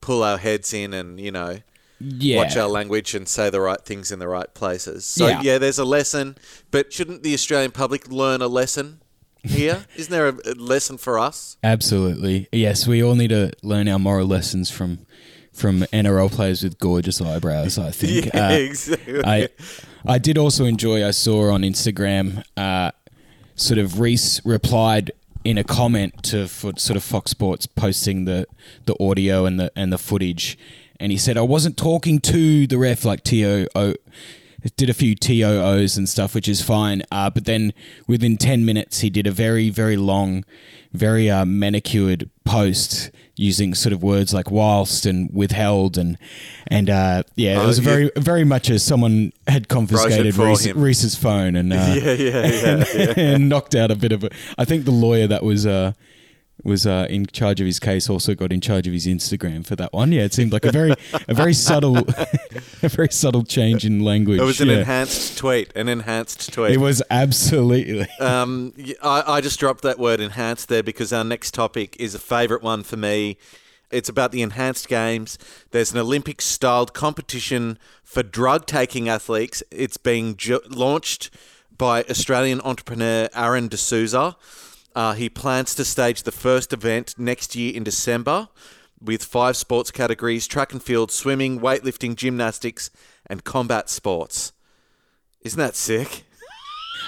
pull 0.00 0.22
our 0.22 0.38
heads 0.38 0.72
in 0.72 0.92
and 0.92 1.18
you 1.18 1.32
know 1.32 1.58
yeah. 1.98 2.36
watch 2.36 2.56
our 2.56 2.68
language 2.68 3.14
and 3.14 3.26
say 3.26 3.48
the 3.50 3.60
right 3.60 3.82
things 3.82 4.12
in 4.12 4.18
the 4.18 4.28
right 4.28 4.52
places. 4.54 5.04
So 5.06 5.26
Yeah. 5.26 5.40
yeah, 5.42 5.58
there's 5.58 5.78
a 5.78 5.84
lesson, 5.84 6.36
but 6.70 6.92
shouldn't 6.92 7.22
the 7.22 7.32
Australian 7.34 7.70
public 7.72 8.08
learn 8.12 8.42
a 8.42 8.48
lesson 8.48 9.00
here? 9.48 9.84
Isn't 9.96 10.10
there 10.10 10.28
a, 10.28 10.32
lesson 10.54 10.98
for 10.98 11.18
us? 11.18 11.56
Absolutely. 11.62 12.48
Yes, 12.52 12.86
we 12.86 13.02
all 13.02 13.14
need 13.14 13.28
to 13.28 13.52
learn 13.62 13.88
our 13.88 13.98
moral 13.98 14.26
lessons 14.26 14.70
from 14.70 15.00
from 15.52 15.80
NRL 15.92 16.30
players 16.30 16.62
with 16.62 16.78
gorgeous 16.78 17.20
eyebrows. 17.20 17.78
I 17.78 17.90
think. 17.90 18.26
Yeah, 18.34 18.48
Uh, 18.48 18.52
exactly. 18.52 19.24
I 19.24 19.48
I 20.04 20.18
did 20.18 20.36
also 20.38 20.64
enjoy. 20.66 21.06
I 21.06 21.10
saw 21.12 21.50
on 21.50 21.62
Instagram, 21.62 22.42
uh, 22.56 22.90
sort 23.54 23.78
of 23.78 23.98
Reece 24.00 24.40
replied 24.44 25.10
in 25.44 25.58
a 25.58 25.64
comment 25.64 26.22
to 26.24 26.46
for, 26.48 26.72
sort 26.76 26.96
of 26.96 27.02
Fox 27.04 27.30
Sports 27.30 27.66
posting 27.66 28.24
the 28.26 28.46
the 28.84 28.94
audio 29.02 29.46
and 29.46 29.58
the 29.58 29.70
and 29.76 29.92
the 29.92 29.98
footage, 29.98 30.58
and 31.00 31.10
he 31.12 31.18
said 31.18 31.36
I 31.38 31.42
wasn't 31.42 31.76
talking 31.76 32.20
to 32.20 32.66
the 32.66 32.76
ref 32.78 33.04
like 33.04 33.22
T 33.24 33.44
O 33.46 33.66
O. 33.74 33.94
Did 34.76 34.90
a 34.90 34.94
few 34.94 35.14
TOOs 35.14 35.96
and 35.96 36.08
stuff, 36.08 36.34
which 36.34 36.48
is 36.48 36.60
fine. 36.62 37.02
Uh, 37.12 37.30
but 37.30 37.44
then 37.44 37.72
within 38.06 38.36
10 38.36 38.64
minutes, 38.64 39.00
he 39.00 39.10
did 39.10 39.26
a 39.26 39.30
very, 39.30 39.70
very 39.70 39.96
long, 39.96 40.44
very 40.92 41.30
uh, 41.30 41.44
manicured 41.44 42.30
post 42.44 43.10
using 43.36 43.74
sort 43.74 43.92
of 43.92 44.02
words 44.02 44.32
like 44.32 44.50
whilst 44.50 45.04
and 45.06 45.30
withheld. 45.32 45.98
And, 45.98 46.16
and 46.68 46.88
uh, 46.88 47.22
yeah, 47.36 47.60
it 47.60 47.64
Oh, 47.64 47.66
was 47.66 47.78
very, 47.80 48.10
very 48.16 48.44
much 48.44 48.70
as 48.70 48.82
someone 48.82 49.32
had 49.46 49.68
confiscated 49.68 50.36
Reece. 50.36 50.72
Reece's 50.74 51.14
phone 51.14 51.54
and, 51.54 51.72
uh, 51.72 51.76
yeah, 52.02 52.12
yeah, 52.14 52.84
yeah. 52.94 53.14
and 53.16 53.48
knocked 53.48 53.74
out 53.74 53.90
a 53.90 53.96
bit 53.96 54.12
of 54.12 54.24
a. 54.24 54.30
I 54.58 54.64
think 54.64 54.84
the 54.86 54.90
lawyer 54.90 55.26
that 55.26 55.42
was 55.42 55.66
uh, 55.66 55.92
was 56.66 56.86
uh, 56.86 57.06
in 57.08 57.26
charge 57.26 57.60
of 57.60 57.66
his 57.66 57.78
case 57.78 58.10
also 58.10 58.34
got 58.34 58.52
in 58.52 58.60
charge 58.60 58.86
of 58.86 58.92
his 58.92 59.06
Instagram 59.06 59.64
for 59.64 59.76
that 59.76 59.92
one. 59.92 60.12
Yeah, 60.12 60.22
it 60.22 60.34
seemed 60.34 60.52
like 60.52 60.64
a 60.64 60.72
very 60.72 60.94
a 61.28 61.34
very 61.34 61.54
subtle 61.54 61.98
a 62.82 62.88
very 62.88 63.08
subtle 63.10 63.44
change 63.44 63.84
in 63.84 64.00
language. 64.00 64.40
It 64.40 64.44
was 64.44 64.60
an 64.60 64.68
yeah. 64.68 64.78
enhanced 64.78 65.38
tweet. 65.38 65.72
An 65.74 65.88
enhanced 65.88 66.52
tweet. 66.52 66.72
It 66.72 66.80
was 66.80 67.02
absolutely. 67.10 68.06
Um, 68.18 68.72
I, 69.02 69.22
I 69.26 69.40
just 69.40 69.60
dropped 69.60 69.82
that 69.82 69.98
word 69.98 70.20
enhanced 70.20 70.68
there 70.68 70.82
because 70.82 71.12
our 71.12 71.22
next 71.22 71.54
topic 71.54 71.96
is 72.00 72.14
a 72.14 72.18
favourite 72.18 72.62
one 72.62 72.82
for 72.82 72.96
me. 72.96 73.36
It's 73.90 74.08
about 74.08 74.32
the 74.32 74.42
enhanced 74.42 74.88
games. 74.88 75.38
There's 75.70 75.92
an 75.92 75.98
Olympic 75.98 76.42
styled 76.42 76.92
competition 76.92 77.78
for 78.02 78.22
drug 78.22 78.66
taking 78.66 79.08
athletes. 79.08 79.62
It's 79.70 79.96
being 79.96 80.36
ju- 80.36 80.60
launched 80.68 81.30
by 81.76 82.02
Australian 82.04 82.60
entrepreneur 82.62 83.28
Aaron 83.34 83.68
D'Souza. 83.68 84.36
Uh, 84.96 85.12
he 85.12 85.28
plans 85.28 85.74
to 85.74 85.84
stage 85.84 86.22
the 86.22 86.32
first 86.32 86.72
event 86.72 87.14
next 87.18 87.54
year 87.54 87.74
in 87.76 87.84
December 87.84 88.48
with 88.98 89.22
five 89.22 89.54
sports 89.54 89.90
categories 89.90 90.46
track 90.46 90.72
and 90.72 90.82
field, 90.82 91.12
swimming, 91.12 91.60
weightlifting, 91.60 92.16
gymnastics, 92.16 92.90
and 93.26 93.44
combat 93.44 93.90
sports. 93.90 94.54
Isn't 95.42 95.58
that 95.58 95.76
sick? 95.76 96.24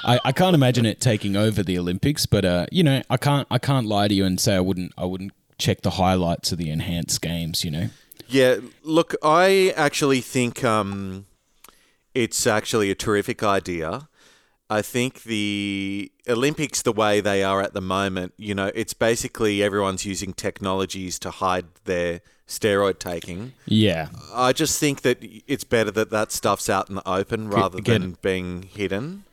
I, 0.04 0.21
I 0.23 0.33
can't 0.33 0.54
imagine 0.54 0.85
it 0.85 1.00
taking 1.00 1.35
over 1.35 1.62
the 1.62 1.78
Olympics, 1.78 2.26
but 2.26 2.45
uh, 2.45 2.66
you 2.71 2.83
know, 2.83 3.02
I 3.09 3.16
can't 3.16 3.49
I 3.50 3.59
can't 3.59 3.87
lie 3.87 4.07
to 4.07 4.14
you 4.14 4.26
and 4.26 4.38
say 4.38 4.54
I 4.54 4.61
wouldn't 4.61 4.92
I 4.99 5.07
wouldn't 5.07 5.33
check 5.57 5.80
the 5.80 5.92
highlights 5.92 6.52
of 6.52 6.59
the 6.59 6.68
enhanced 6.68 7.23
games. 7.23 7.64
You 7.64 7.71
know, 7.71 7.88
Yeah, 8.28 8.57
look, 8.83 9.14
I 9.23 9.73
actually 9.76 10.21
think 10.21 10.62
um, 10.62 11.25
it's 12.14 12.47
actually 12.47 12.90
a 12.90 12.95
terrific 12.95 13.42
idea. 13.42 14.09
I 14.71 14.83
think 14.83 15.23
the 15.23 16.13
Olympics, 16.29 16.83
the 16.83 16.93
way 16.93 17.21
they 17.21 17.43
are 17.43 17.63
at 17.63 17.73
the 17.73 17.81
moment, 17.81 18.35
you 18.37 18.55
know, 18.55 18.71
it's 18.75 18.93
basically 18.93 19.63
everyone's 19.63 20.05
using 20.05 20.35
technologies 20.35 21.19
to 21.21 21.31
hide 21.31 21.65
their 21.85 22.21
steroid 22.47 22.99
taking. 22.99 23.53
yeah, 23.67 24.09
I 24.35 24.53
just 24.53 24.79
think 24.79 25.03
that 25.03 25.19
it's 25.47 25.65
better 25.65 25.91
that 25.93 26.11
that 26.11 26.33
stuff's 26.33 26.69
out 26.69 26.89
in 26.89 26.97
the 26.97 27.09
open 27.09 27.49
rather 27.51 27.79
again- 27.79 28.01
than 28.03 28.17
being 28.23 28.63
hidden. 28.63 29.25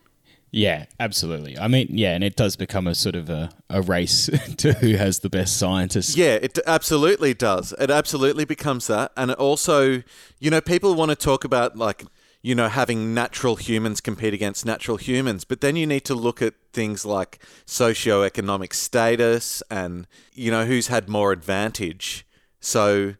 yeah, 0.51 0.85
absolutely. 1.01 1.57
I 1.57 1.67
mean, 1.67 1.87
yeah, 1.91 2.13
and 2.15 2.23
it 2.23 2.37
does 2.37 2.55
become 2.55 2.87
a 2.87 2.95
sort 2.95 3.15
of 3.15 3.29
a, 3.29 3.49
a 3.69 3.81
race 3.81 4.29
to 4.57 4.71
who 4.73 4.95
has 4.95 5.19
the 5.19 5.29
best 5.29 5.57
scientists. 5.57 6.15
Yeah, 6.15 6.35
it 6.41 6.57
absolutely 6.65 7.33
does. 7.33 7.73
It 7.77 7.89
absolutely 7.91 8.45
becomes 8.45 8.87
that. 8.87 9.11
And 9.17 9.31
it 9.31 9.37
also, 9.37 10.01
you 10.39 10.49
know, 10.49 10.61
people 10.61 10.93
want 10.95 11.09
to 11.11 11.15
talk 11.17 11.43
about 11.43 11.77
like, 11.77 12.05
you 12.45 12.53
know, 12.53 12.69
having 12.69 13.11
natural 13.11 13.55
humans 13.55 13.99
compete 13.99 14.31
against 14.31 14.67
natural 14.67 14.97
humans, 14.97 15.43
but 15.43 15.61
then 15.61 15.75
you 15.75 15.87
need 15.87 16.05
to 16.05 16.13
look 16.13 16.43
at 16.43 16.53
things 16.73 17.03
like 17.03 17.39
socioeconomic 17.65 18.71
status 18.71 19.63
and, 19.71 20.05
you 20.31 20.51
know, 20.51 20.63
who's 20.63 20.85
had 20.85 21.09
more 21.09 21.31
advantage. 21.31 22.23
So, 22.59 23.15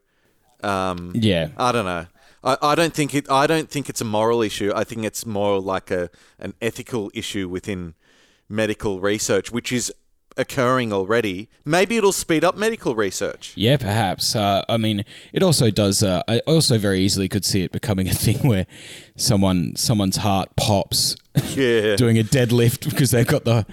um, 0.61 1.11
Yeah, 1.15 1.47
I 1.57 1.71
don't 1.71 1.85
know. 1.85 2.05
I, 2.43 2.57
I 2.61 2.75
don't 2.75 2.93
think 2.93 3.15
it. 3.15 3.25
I 3.27 3.47
don't 3.47 3.67
think 3.67 3.89
it's 3.89 3.99
a 3.99 4.05
moral 4.05 4.43
issue. 4.43 4.71
I 4.75 4.83
think 4.83 5.03
it's 5.03 5.25
more 5.25 5.59
like 5.59 5.89
a 5.89 6.11
an 6.37 6.53
ethical 6.61 7.09
issue 7.15 7.49
within 7.49 7.95
medical 8.47 8.99
research, 8.99 9.51
which 9.51 9.71
is 9.71 9.91
occurring 10.37 10.91
already. 10.93 11.47
Maybe 11.63 11.97
it'll 11.97 12.11
speed 12.11 12.43
up 12.43 12.55
medical 12.57 12.95
research. 12.95 13.53
Yeah, 13.55 13.77
perhaps. 13.77 14.35
Uh, 14.35 14.63
I 14.67 14.77
mean, 14.77 15.05
it 15.33 15.41
also 15.43 15.71
does. 15.71 16.03
Uh, 16.03 16.23
I 16.27 16.39
also 16.39 16.77
very 16.77 16.99
easily 17.01 17.27
could 17.29 17.45
see 17.45 17.63
it 17.63 17.71
becoming 17.71 18.07
a 18.07 18.13
thing 18.13 18.37
where 18.47 18.65
someone 19.15 19.75
someone's 19.75 20.17
heart 20.17 20.49
pops 20.57 21.15
Yeah. 21.55 21.95
doing 21.95 22.17
a 22.19 22.23
deadlift 22.23 22.89
because 22.89 23.11
they've 23.11 23.27
got 23.27 23.45
the 23.45 23.65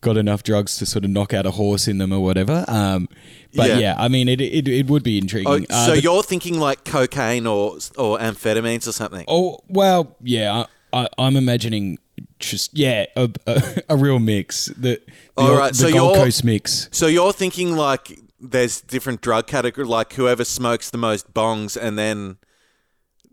got 0.00 0.16
enough 0.16 0.42
drugs 0.42 0.76
to 0.78 0.86
sort 0.86 1.04
of 1.04 1.10
knock 1.10 1.34
out 1.34 1.46
a 1.46 1.50
horse 1.52 1.86
in 1.88 1.98
them 1.98 2.12
or 2.12 2.20
whatever. 2.20 2.64
Um, 2.68 3.08
but 3.54 3.68
Yeah. 3.68 3.78
yeah. 3.78 3.94
I 3.98 4.08
mean, 4.08 4.28
it, 4.28 4.40
it 4.40 4.68
it 4.68 4.86
would 4.88 5.02
be 5.02 5.16
Oh, 5.18 5.22
intriguing. 5.22 5.66
Uh, 5.70 5.86
so 5.86 5.92
the- 5.94 6.02
you're 6.02 6.22
thinking 6.22 6.58
like 6.58 6.84
cocaine 6.84 7.46
or 7.46 7.76
or 7.96 8.18
amphetamines 8.18 8.86
or 8.86 8.92
something? 8.92 9.24
oh 9.28 9.58
well, 9.68 10.16
yeah. 10.22 10.64
I, 10.92 11.02
I, 11.04 11.08
I'm 11.18 11.36
imagining 11.36 11.98
just 12.38 12.76
yeah 12.76 13.06
a, 13.16 13.30
a, 13.46 13.82
a 13.90 13.96
real 13.96 14.18
mix. 14.18 14.66
The, 14.66 14.74
the, 14.76 15.00
All 15.36 15.56
right, 15.56 15.72
the 15.72 15.78
so 15.78 15.92
Gold 15.92 16.12
you're- 16.14 16.24
Coast 16.24 16.44
mix. 16.44 16.88
So 16.92 17.06
you're 17.06 17.32
thinking 17.32 17.76
like 17.76 18.18
there's 18.40 18.80
different 18.80 19.20
drug 19.20 19.46
category, 19.46 19.86
like 19.86 20.12
whoever 20.14 20.44
smokes 20.44 20.90
the 20.90 20.98
most 20.98 21.32
bongs 21.34 21.76
and 21.76 21.98
then 21.98 22.38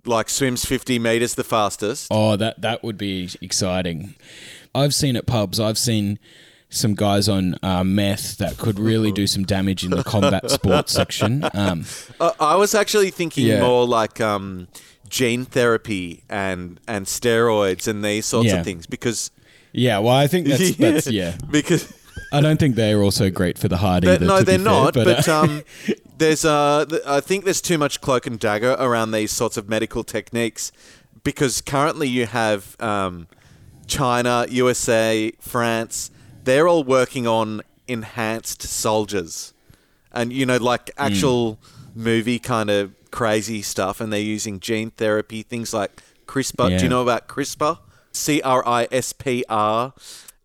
like 0.06 0.29
swims 0.29 0.65
50 0.65 1.00
meters 1.00 1.36
the 1.36 1.44
fastest. 1.44 2.08
Oh, 2.12 2.36
that 2.38 2.62
that 2.62 2.84
would 2.84 2.98
be 2.98 3.29
exciting. 3.41 4.15
I've 4.75 4.94
seen 4.94 5.15
at 5.15 5.25
pubs. 5.25 5.60
I've 5.60 5.77
seen 5.77 6.20
some 6.70 6.94
guys 6.96 7.29
on 7.29 7.56
uh, 7.63 7.84
meth 7.84 8.38
that 8.38 8.58
could 8.58 8.77
really 8.77 9.12
do 9.13 9.25
some 9.25 9.44
damage 9.46 9.86
in 9.86 9.91
the 9.91 10.03
combat 10.03 10.51
sports 10.51 10.91
section. 10.91 11.46
Um, 11.53 11.86
I 12.39 12.56
was 12.58 12.75
actually 12.75 13.10
thinking 13.10 13.48
Yeah. 13.48 13.62
more 13.62 13.88
like 13.88 14.20
um, 14.20 14.67
gene 15.10 15.46
therapy 15.46 16.24
and 16.30 16.80
and 16.88 17.06
steroids 17.06 17.88
and 17.88 18.04
these 18.04 18.26
sorts 18.26 18.48
Yeah. 18.50 18.58
of 18.60 18.66
things 18.66 18.86
because 18.88 19.32
yeah, 19.74 20.00
well, 20.00 20.16
I 20.16 20.28
think 20.28 20.48
that's 20.48 20.76
that's 20.78 21.08
yeah. 21.08 21.38
because 21.52 21.92
I 22.32 22.42
don't 22.42 22.60
think 22.60 22.76
they're 22.76 23.02
also 23.04 23.30
great 23.30 23.58
for 23.58 23.68
the 23.68 23.78
heart 23.78 24.04
either. 24.06 24.26
no, 24.26 24.40
to 24.40 24.46
be 24.46 24.46
they're 24.46 24.58
fair, 24.58 24.66
not. 24.66 24.94
But, 24.94 25.28
uh, 25.28 25.42
um, 25.42 25.64
there's 26.18 26.44
uh, 26.46 26.86
th- 26.90 27.02
I 27.06 27.20
think 27.22 27.44
there's 27.46 27.62
too 27.62 27.78
much 27.78 28.02
cloak 28.02 28.26
and 28.28 28.40
dagger 28.40 28.76
around 28.80 29.12
these 29.12 29.32
sorts 29.32 29.56
of 29.58 29.70
medical 29.70 30.04
techniques 30.04 30.72
because 31.24 31.62
currently 31.62 32.08
you 32.08 32.26
have 32.26 32.76
um, 32.82 33.28
China, 33.86 34.46
USA, 34.50 35.32
France. 35.40 36.10
They're 36.44 36.68
all 36.68 36.84
working 36.84 37.28
on 37.28 37.62
enhanced 37.88 38.62
soldiers, 38.64 39.54
and 40.12 40.34
you 40.34 40.46
know, 40.46 40.58
like 40.58 40.90
Hmm. 40.98 41.04
actual 41.04 41.60
movie 41.96 42.40
kind 42.40 42.70
of 42.70 42.92
crazy 43.12 43.62
stuff. 43.62 44.00
And 44.02 44.12
they're 44.12 44.20
using 44.20 44.60
gene 44.60 44.92
therapy, 44.92 45.44
things 45.44 45.74
like 45.74 46.02
CRISPR. 46.26 46.78
Do 46.78 46.84
you 46.84 46.90
know 46.90 47.02
about 47.02 47.28
CRISPR? 47.28 47.80
C 48.12 48.42
R 48.42 48.68
I 48.68 48.88
S 48.92 49.14
P 49.14 49.44
R. 49.50 49.94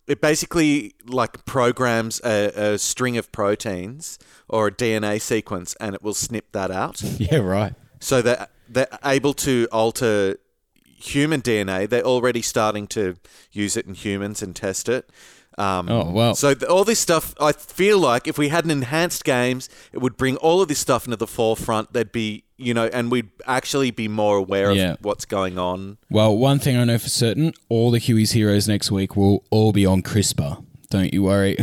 It 0.05 0.21
basically 0.21 0.93
like 1.05 1.45
programs 1.45 2.19
a, 2.23 2.73
a 2.73 2.77
string 2.77 3.17
of 3.17 3.31
proteins 3.31 4.19
or 4.49 4.67
a 4.67 4.71
DNA 4.71 5.21
sequence, 5.21 5.75
and 5.79 5.95
it 5.95 6.03
will 6.03 6.13
snip 6.13 6.51
that 6.51 6.71
out. 6.71 7.01
yeah, 7.17 7.37
right. 7.37 7.73
So 7.99 8.21
that 8.21 8.51
they're 8.69 8.87
able 9.03 9.33
to 9.35 9.67
alter 9.71 10.37
human 10.85 11.41
DNA. 11.41 11.87
They're 11.89 12.03
already 12.03 12.41
starting 12.41 12.87
to 12.87 13.15
use 13.51 13.75
it 13.77 13.85
in 13.85 13.93
humans 13.93 14.41
and 14.41 14.55
test 14.55 14.87
it. 14.89 15.09
Um, 15.57 15.87
Oh, 15.89 16.09
wow. 16.09 16.33
So 16.33 16.53
th- 16.53 16.69
all 16.69 16.83
this 16.83 16.99
stuff, 16.99 17.33
I 17.39 17.51
feel 17.51 17.99
like 17.99 18.27
if 18.27 18.37
we 18.37 18.49
had 18.49 18.65
an 18.65 18.71
enhanced 18.71 19.23
games, 19.23 19.69
it 19.91 19.99
would 19.99 20.17
bring 20.17 20.37
all 20.37 20.61
of 20.61 20.67
this 20.67 20.79
stuff 20.79 21.05
into 21.05 21.17
the 21.17 21.27
forefront. 21.27 21.93
There'd 21.93 22.11
be, 22.11 22.43
you 22.63 22.73
know, 22.73 22.87
and 22.87 23.11
we'd 23.11 23.29
actually 23.45 23.91
be 23.91 24.07
more 24.07 24.37
aware 24.37 24.71
Yeah. 24.71 24.93
of 24.93 24.97
what's 25.01 25.25
going 25.25 25.57
on. 25.57 25.97
Well, 26.09 26.35
one 26.37 26.59
thing 26.59 26.77
I 26.77 26.83
know 26.85 26.97
for 26.97 27.09
certain: 27.09 27.53
all 27.69 27.91
the 27.91 27.99
Huey's 27.99 28.31
heroes 28.31 28.67
next 28.67 28.91
week 28.91 29.15
will 29.15 29.43
all 29.51 29.71
be 29.71 29.85
on 29.85 30.01
CRISPR. 30.01 30.63
Don't 30.89 31.13
you 31.13 31.23
worry. 31.23 31.57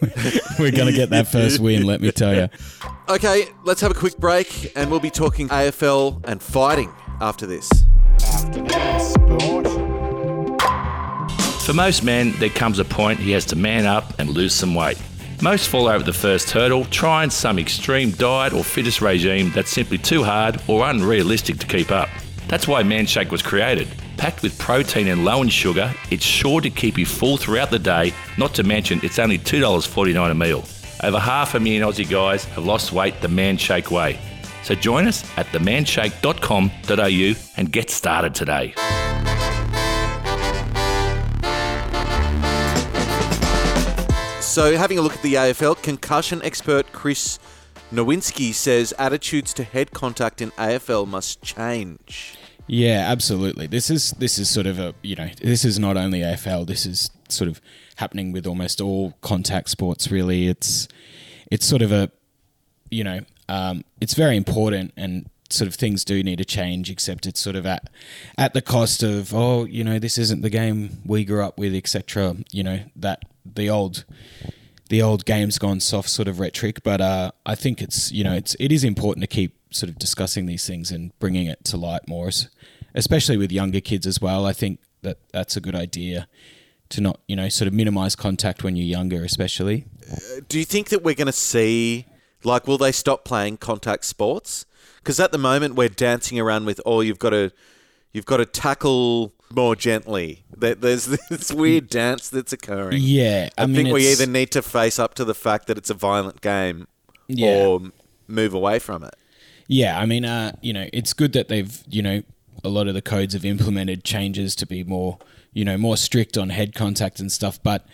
We're 0.58 0.70
gonna 0.70 0.92
get 0.92 1.10
that 1.10 1.26
first 1.28 1.58
win. 1.60 1.84
Let 1.84 2.00
me 2.00 2.12
tell 2.12 2.34
you. 2.34 2.48
Okay, 3.08 3.46
let's 3.64 3.80
have 3.80 3.90
a 3.90 3.94
quick 3.94 4.16
break, 4.18 4.72
and 4.76 4.90
we'll 4.90 5.00
be 5.00 5.10
talking 5.10 5.48
AFL 5.48 6.20
and 6.24 6.42
fighting 6.42 6.92
after 7.20 7.46
this. 7.46 7.68
For 11.64 11.74
most 11.74 12.02
men, 12.02 12.32
there 12.38 12.48
comes 12.48 12.78
a 12.78 12.84
point 12.84 13.18
he 13.20 13.32
has 13.32 13.44
to 13.46 13.56
man 13.56 13.84
up 13.86 14.18
and 14.18 14.30
lose 14.30 14.54
some 14.54 14.74
weight. 14.74 14.96
Most 15.40 15.68
fall 15.68 15.86
over 15.86 16.02
the 16.02 16.12
first 16.12 16.50
hurdle, 16.50 16.84
trying 16.86 17.30
some 17.30 17.60
extreme 17.60 18.10
diet 18.10 18.52
or 18.52 18.64
fitness 18.64 19.00
regime 19.00 19.52
that's 19.54 19.70
simply 19.70 19.96
too 19.96 20.24
hard 20.24 20.60
or 20.66 20.88
unrealistic 20.90 21.58
to 21.58 21.66
keep 21.66 21.92
up. 21.92 22.08
That's 22.48 22.66
why 22.66 22.82
Manshake 22.82 23.30
was 23.30 23.40
created. 23.40 23.86
Packed 24.16 24.42
with 24.42 24.58
protein 24.58 25.06
and 25.06 25.24
low 25.24 25.42
in 25.42 25.48
sugar, 25.48 25.94
it's 26.10 26.24
sure 26.24 26.60
to 26.60 26.70
keep 26.70 26.98
you 26.98 27.06
full 27.06 27.36
throughout 27.36 27.70
the 27.70 27.78
day, 27.78 28.12
not 28.36 28.52
to 28.54 28.64
mention 28.64 28.98
it's 29.04 29.20
only 29.20 29.38
$2.49 29.38 30.28
a 30.28 30.34
meal. 30.34 30.64
Over 31.04 31.20
half 31.20 31.54
a 31.54 31.60
million 31.60 31.84
Aussie 31.84 32.10
guys 32.10 32.44
have 32.46 32.64
lost 32.64 32.92
weight 32.92 33.20
the 33.20 33.28
Manshake 33.28 33.92
way. 33.92 34.18
So 34.64 34.74
join 34.74 35.06
us 35.06 35.22
at 35.38 35.46
themanshake.com.au 35.46 37.34
and 37.56 37.72
get 37.72 37.90
started 37.90 38.34
today. 38.34 38.74
So, 44.58 44.76
having 44.76 44.98
a 44.98 45.02
look 45.02 45.14
at 45.14 45.22
the 45.22 45.34
AFL, 45.34 45.80
concussion 45.84 46.42
expert 46.42 46.90
Chris 46.90 47.38
Nowinski 47.92 48.52
says 48.52 48.92
attitudes 48.98 49.54
to 49.54 49.62
head 49.62 49.92
contact 49.92 50.42
in 50.42 50.50
AFL 50.50 51.06
must 51.06 51.40
change. 51.42 52.36
Yeah, 52.66 53.06
absolutely. 53.08 53.68
This 53.68 53.88
is 53.88 54.10
this 54.18 54.36
is 54.36 54.50
sort 54.50 54.66
of 54.66 54.80
a 54.80 54.96
you 55.00 55.14
know 55.14 55.28
this 55.40 55.64
is 55.64 55.78
not 55.78 55.96
only 55.96 56.22
AFL. 56.22 56.66
This 56.66 56.86
is 56.86 57.08
sort 57.28 57.46
of 57.46 57.60
happening 57.98 58.32
with 58.32 58.48
almost 58.48 58.80
all 58.80 59.12
contact 59.20 59.70
sports. 59.70 60.10
Really, 60.10 60.48
it's 60.48 60.88
it's 61.52 61.64
sort 61.64 61.80
of 61.80 61.92
a 61.92 62.10
you 62.90 63.04
know 63.04 63.20
um, 63.48 63.84
it's 64.00 64.14
very 64.14 64.36
important 64.36 64.92
and 64.96 65.30
sort 65.50 65.68
of 65.68 65.76
things 65.76 66.04
do 66.04 66.20
need 66.24 66.38
to 66.38 66.44
change. 66.44 66.90
Except 66.90 67.28
it's 67.28 67.40
sort 67.40 67.54
of 67.54 67.64
at 67.64 67.90
at 68.36 68.54
the 68.54 68.60
cost 68.60 69.04
of 69.04 69.32
oh 69.32 69.66
you 69.66 69.84
know 69.84 70.00
this 70.00 70.18
isn't 70.18 70.42
the 70.42 70.50
game 70.50 70.98
we 71.06 71.24
grew 71.24 71.44
up 71.44 71.60
with, 71.60 71.76
etc. 71.76 72.38
You 72.50 72.64
know 72.64 72.80
that 72.96 73.22
the 73.54 73.70
old 73.70 74.04
the 74.88 75.02
old 75.02 75.24
game's 75.24 75.58
gone 75.58 75.80
soft 75.80 76.08
sort 76.08 76.28
of 76.28 76.40
rhetoric, 76.40 76.82
but 76.82 77.00
uh, 77.00 77.30
I 77.44 77.54
think 77.54 77.82
it's 77.82 78.10
you 78.12 78.24
know 78.24 78.34
it's 78.34 78.56
it 78.58 78.72
is 78.72 78.84
important 78.84 79.22
to 79.22 79.26
keep 79.26 79.54
sort 79.70 79.90
of 79.90 79.98
discussing 79.98 80.46
these 80.46 80.66
things 80.66 80.90
and 80.90 81.16
bringing 81.18 81.46
it 81.46 81.64
to 81.64 81.76
light 81.76 82.08
more, 82.08 82.30
especially 82.94 83.36
with 83.36 83.52
younger 83.52 83.80
kids 83.80 84.06
as 84.06 84.20
well. 84.20 84.46
I 84.46 84.52
think 84.52 84.80
that 85.02 85.18
that's 85.32 85.56
a 85.56 85.60
good 85.60 85.74
idea 85.74 86.26
to 86.88 87.00
not 87.00 87.20
you 87.28 87.36
know 87.36 87.48
sort 87.48 87.68
of 87.68 87.74
minimize 87.74 88.16
contact 88.16 88.64
when 88.64 88.76
you're 88.76 88.86
younger, 88.86 89.22
especially. 89.24 89.84
Do 90.48 90.58
you 90.58 90.64
think 90.64 90.88
that 90.88 91.02
we're 91.02 91.14
going 91.14 91.26
to 91.26 91.32
see 91.32 92.06
Like, 92.44 92.66
will 92.66 92.78
they 92.78 92.92
stop 92.92 93.24
playing 93.24 93.56
contact 93.58 94.04
sports? 94.04 94.64
Because 94.98 95.18
at 95.18 95.32
the 95.32 95.38
moment 95.38 95.74
we're 95.74 95.88
dancing 95.88 96.38
around 96.38 96.66
with, 96.66 96.80
oh, 96.86 97.00
you've 97.00 97.18
got 97.18 97.30
to, 97.30 97.52
you've 98.12 98.26
got 98.26 98.36
to 98.38 98.46
tackle 98.46 99.34
more 99.50 99.74
gently. 99.76 100.44
There- 100.56 100.74
There's 100.74 101.06
this 101.30 101.52
weird 101.52 101.88
dance 101.88 102.28
that's 102.28 102.52
occurring. 102.52 102.98
Yeah, 103.00 103.48
I, 103.56 103.62
I, 103.62 103.66
mean, 103.66 103.76
think 103.76 103.94
we 103.94 104.08
either 104.10 104.26
need 104.26 104.50
to 104.52 104.62
face 104.62 104.98
up 104.98 105.14
to 105.14 105.24
the 105.24 105.34
fact 105.34 105.66
that 105.66 105.78
it's 105.78 105.90
a 105.90 105.94
violent 105.94 106.40
game, 106.40 106.86
Yeah. 107.26 107.66
or 107.66 107.80
move 108.26 108.54
away 108.54 108.78
from 108.78 109.02
it. 109.04 109.14
Yeah, 109.66 109.98
I 109.98 110.06
mean, 110.06 110.24
uh, 110.24 110.52
you 110.62 110.72
know, 110.72 110.86
it's 110.92 111.12
good 111.12 111.32
that 111.34 111.48
they've, 111.48 111.82
you 111.88 112.00
know, 112.02 112.22
a 112.64 112.68
lot 112.68 112.88
of 112.88 112.94
the 112.94 113.02
codes 113.02 113.34
have 113.34 113.44
implemented 113.44 114.02
changes 114.02 114.56
to 114.56 114.66
be 114.66 114.82
more, 114.82 115.18
you 115.52 115.64
know, 115.64 115.76
more 115.76 115.96
strict 115.96 116.36
on 116.38 116.48
head 116.50 116.74
contact 116.74 117.20
and 117.20 117.30
stuff. 117.30 117.62
But 117.62 117.86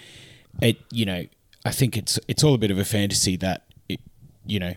it, 0.63 0.79
you 0.91 1.05
know, 1.05 1.25
I 1.65 1.71
think 1.71 1.97
it's 1.97 2.19
it's 2.29 2.45
all 2.45 2.55
a 2.55 2.59
bit 2.59 2.71
of 2.71 2.79
a 2.79 2.85
fantasy 2.85 3.37
that, 3.39 3.65
it, 3.89 4.01
you 4.47 4.61
know, 4.61 4.75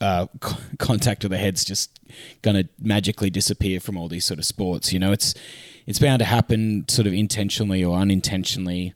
uh, 0.00 0.26
contact 0.78 1.24
of 1.24 1.30
the 1.30 1.38
head's 1.38 1.64
just 1.64 1.98
going 2.42 2.56
to 2.56 2.68
magically 2.78 3.30
disappear 3.30 3.80
from 3.80 3.96
all 3.96 4.08
these 4.08 4.24
sort 4.26 4.38
of 4.38 4.44
sports. 4.44 4.92
You 4.92 4.98
know, 4.98 5.12
it's 5.12 5.34
it's 5.86 5.98
bound 5.98 6.18
to 6.20 6.24
happen, 6.24 6.84
sort 6.88 7.06
of 7.06 7.12
intentionally 7.12 7.82
or 7.84 7.96
unintentionally. 7.98 8.94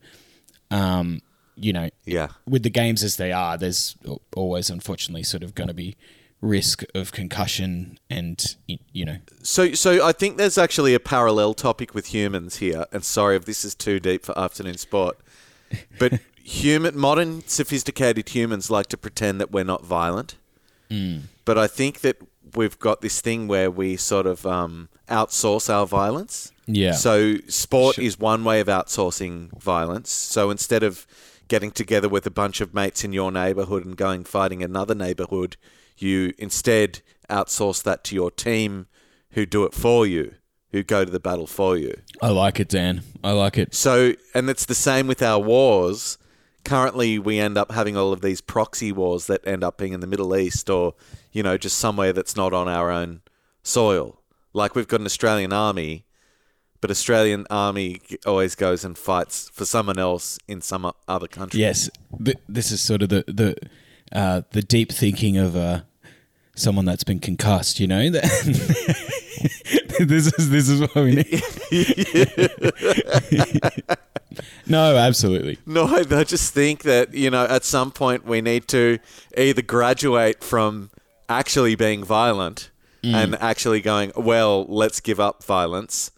Um, 0.70 1.20
you 1.56 1.72
know, 1.72 1.88
Yeah. 2.04 2.28
with 2.46 2.62
the 2.64 2.70
games 2.70 3.02
as 3.02 3.16
they 3.16 3.32
are, 3.32 3.56
there's 3.56 3.96
always, 4.36 4.68
unfortunately, 4.68 5.22
sort 5.22 5.42
of 5.42 5.54
going 5.54 5.68
to 5.68 5.74
be 5.74 5.96
risk 6.42 6.82
of 6.94 7.12
concussion 7.12 7.98
and 8.10 8.56
you 8.92 9.06
know 9.06 9.16
So, 9.42 9.72
so 9.72 10.06
I 10.06 10.12
think 10.12 10.36
there's 10.36 10.58
actually 10.58 10.92
a 10.92 11.00
parallel 11.00 11.54
topic 11.54 11.94
with 11.94 12.12
humans 12.12 12.56
here. 12.56 12.84
And 12.92 13.02
sorry 13.02 13.36
if 13.36 13.46
this 13.46 13.64
is 13.64 13.74
too 13.74 13.98
deep 13.98 14.24
for 14.26 14.38
afternoon 14.38 14.76
sport, 14.76 15.18
but 15.98 16.20
human, 16.44 16.96
modern, 16.98 17.42
sophisticated 17.48 18.28
humans 18.28 18.70
like 18.70 18.86
to 18.88 18.98
pretend 18.98 19.40
that 19.40 19.50
we're 19.50 19.64
not 19.64 19.84
violent. 19.84 20.36
But 21.44 21.56
I 21.58 21.66
think 21.66 22.00
that 22.02 22.18
we've 22.54 22.78
got 22.78 23.00
this 23.00 23.20
thing 23.20 23.48
where 23.48 23.70
we 23.70 23.96
sort 23.96 24.26
of 24.26 24.44
um, 24.46 24.88
outsource 25.08 25.68
our 25.72 25.86
violence. 25.86 26.52
Yeah. 26.66 26.92
So 26.92 27.36
sport 27.48 27.96
Sure. 27.96 28.04
is 28.04 28.18
one 28.18 28.42
way 28.44 28.60
of 28.60 28.66
outsourcing 28.66 29.56
violence. 29.60 30.10
So 30.10 30.50
instead 30.50 30.82
of 30.82 31.06
getting 31.48 31.70
together 31.70 32.08
with 32.08 32.26
a 32.26 32.30
bunch 32.30 32.60
of 32.60 32.74
mates 32.74 33.04
in 33.04 33.12
your 33.12 33.30
neighborhood 33.30 33.84
and 33.84 33.96
going 33.96 34.24
fighting 34.24 34.62
another 34.62 34.94
neighborhood, 34.94 35.56
you 35.96 36.32
instead 36.38 37.00
outsource 37.30 37.82
that 37.84 38.02
to 38.04 38.14
your 38.14 38.30
team 38.30 38.86
who 39.30 39.46
do 39.46 39.64
it 39.64 39.74
for 39.74 40.06
you, 40.06 40.34
who 40.72 40.82
go 40.82 41.04
to 41.04 41.10
the 41.10 41.20
battle 41.20 41.46
for 41.46 41.76
you. 41.76 41.94
I 42.20 42.30
like 42.30 42.58
it 42.58 42.68
Dan 42.68 43.02
I 43.22 43.30
like 43.32 43.56
it 43.58 43.74
So, 43.74 44.14
and 44.34 44.50
it's 44.50 44.64
the 44.66 44.74
same 44.74 45.06
with 45.06 45.22
our 45.22 45.38
wars. 45.38 46.18
Currently, 46.64 47.20
we 47.20 47.38
end 47.38 47.56
up 47.56 47.70
having 47.70 47.96
all 47.96 48.12
of 48.12 48.22
these 48.22 48.40
proxy 48.40 48.90
wars 48.90 49.28
that 49.28 49.46
end 49.46 49.62
up 49.62 49.78
being 49.78 49.92
in 49.92 50.00
the 50.00 50.06
Middle 50.08 50.36
East 50.36 50.68
or, 50.68 50.94
you 51.30 51.44
know, 51.44 51.56
just 51.56 51.78
somewhere 51.78 52.12
that's 52.12 52.34
not 52.34 52.52
on 52.52 52.66
our 52.66 52.90
own 52.90 53.20
soil. 53.62 54.20
Like 54.56 54.74
we've 54.74 54.88
got 54.88 55.00
an 55.00 55.06
Australian 55.06 55.52
army, 55.52 56.06
but 56.80 56.90
Australian 56.90 57.46
army 57.50 58.00
always 58.24 58.54
goes 58.54 58.86
and 58.86 58.96
fights 58.96 59.50
for 59.52 59.66
someone 59.66 59.98
else 59.98 60.38
in 60.48 60.62
some 60.62 60.90
other 61.06 61.28
country. 61.28 61.60
yes. 61.60 61.90
This 62.48 62.72
is 62.72 62.80
sort 62.80 63.02
of 63.02 63.10
the 63.10 63.22
the 63.28 63.54
uh, 64.12 64.40
the 64.52 64.62
deep 64.62 64.92
thinking 64.92 65.36
of 65.36 65.56
uh, 65.56 65.82
someone 66.54 66.86
that's 66.86 67.04
been 67.04 67.18
concussed 67.18 67.80
you 67.80 67.86
know? 67.86 68.10
This 69.98 70.26
is 70.38 70.50
this 70.50 70.68
is 70.68 70.80
what 70.80 70.94
we 70.94 71.16
need. 71.16 71.42
No 74.66 74.96
absolutely. 74.96 75.58
No, 75.64 75.86
I 75.86 76.24
just 76.24 76.52
think 76.52 76.82
that, 76.82 77.14
you 77.14 77.30
know, 77.30 77.46
at 77.46 77.64
some 77.64 77.90
point 77.90 78.26
we 78.26 78.42
need 78.42 78.68
to 78.68 78.98
either 79.36 79.62
graduate 79.62 80.44
from 80.44 80.90
actually 81.28 81.74
being 81.74 82.04
violent 82.04 82.70
and 83.02 83.34
actually 83.36 83.80
going, 83.80 84.10
well, 84.16 84.64
let's 84.68 85.00
give 85.00 85.20
up 85.20 85.44
violence, 85.44 86.10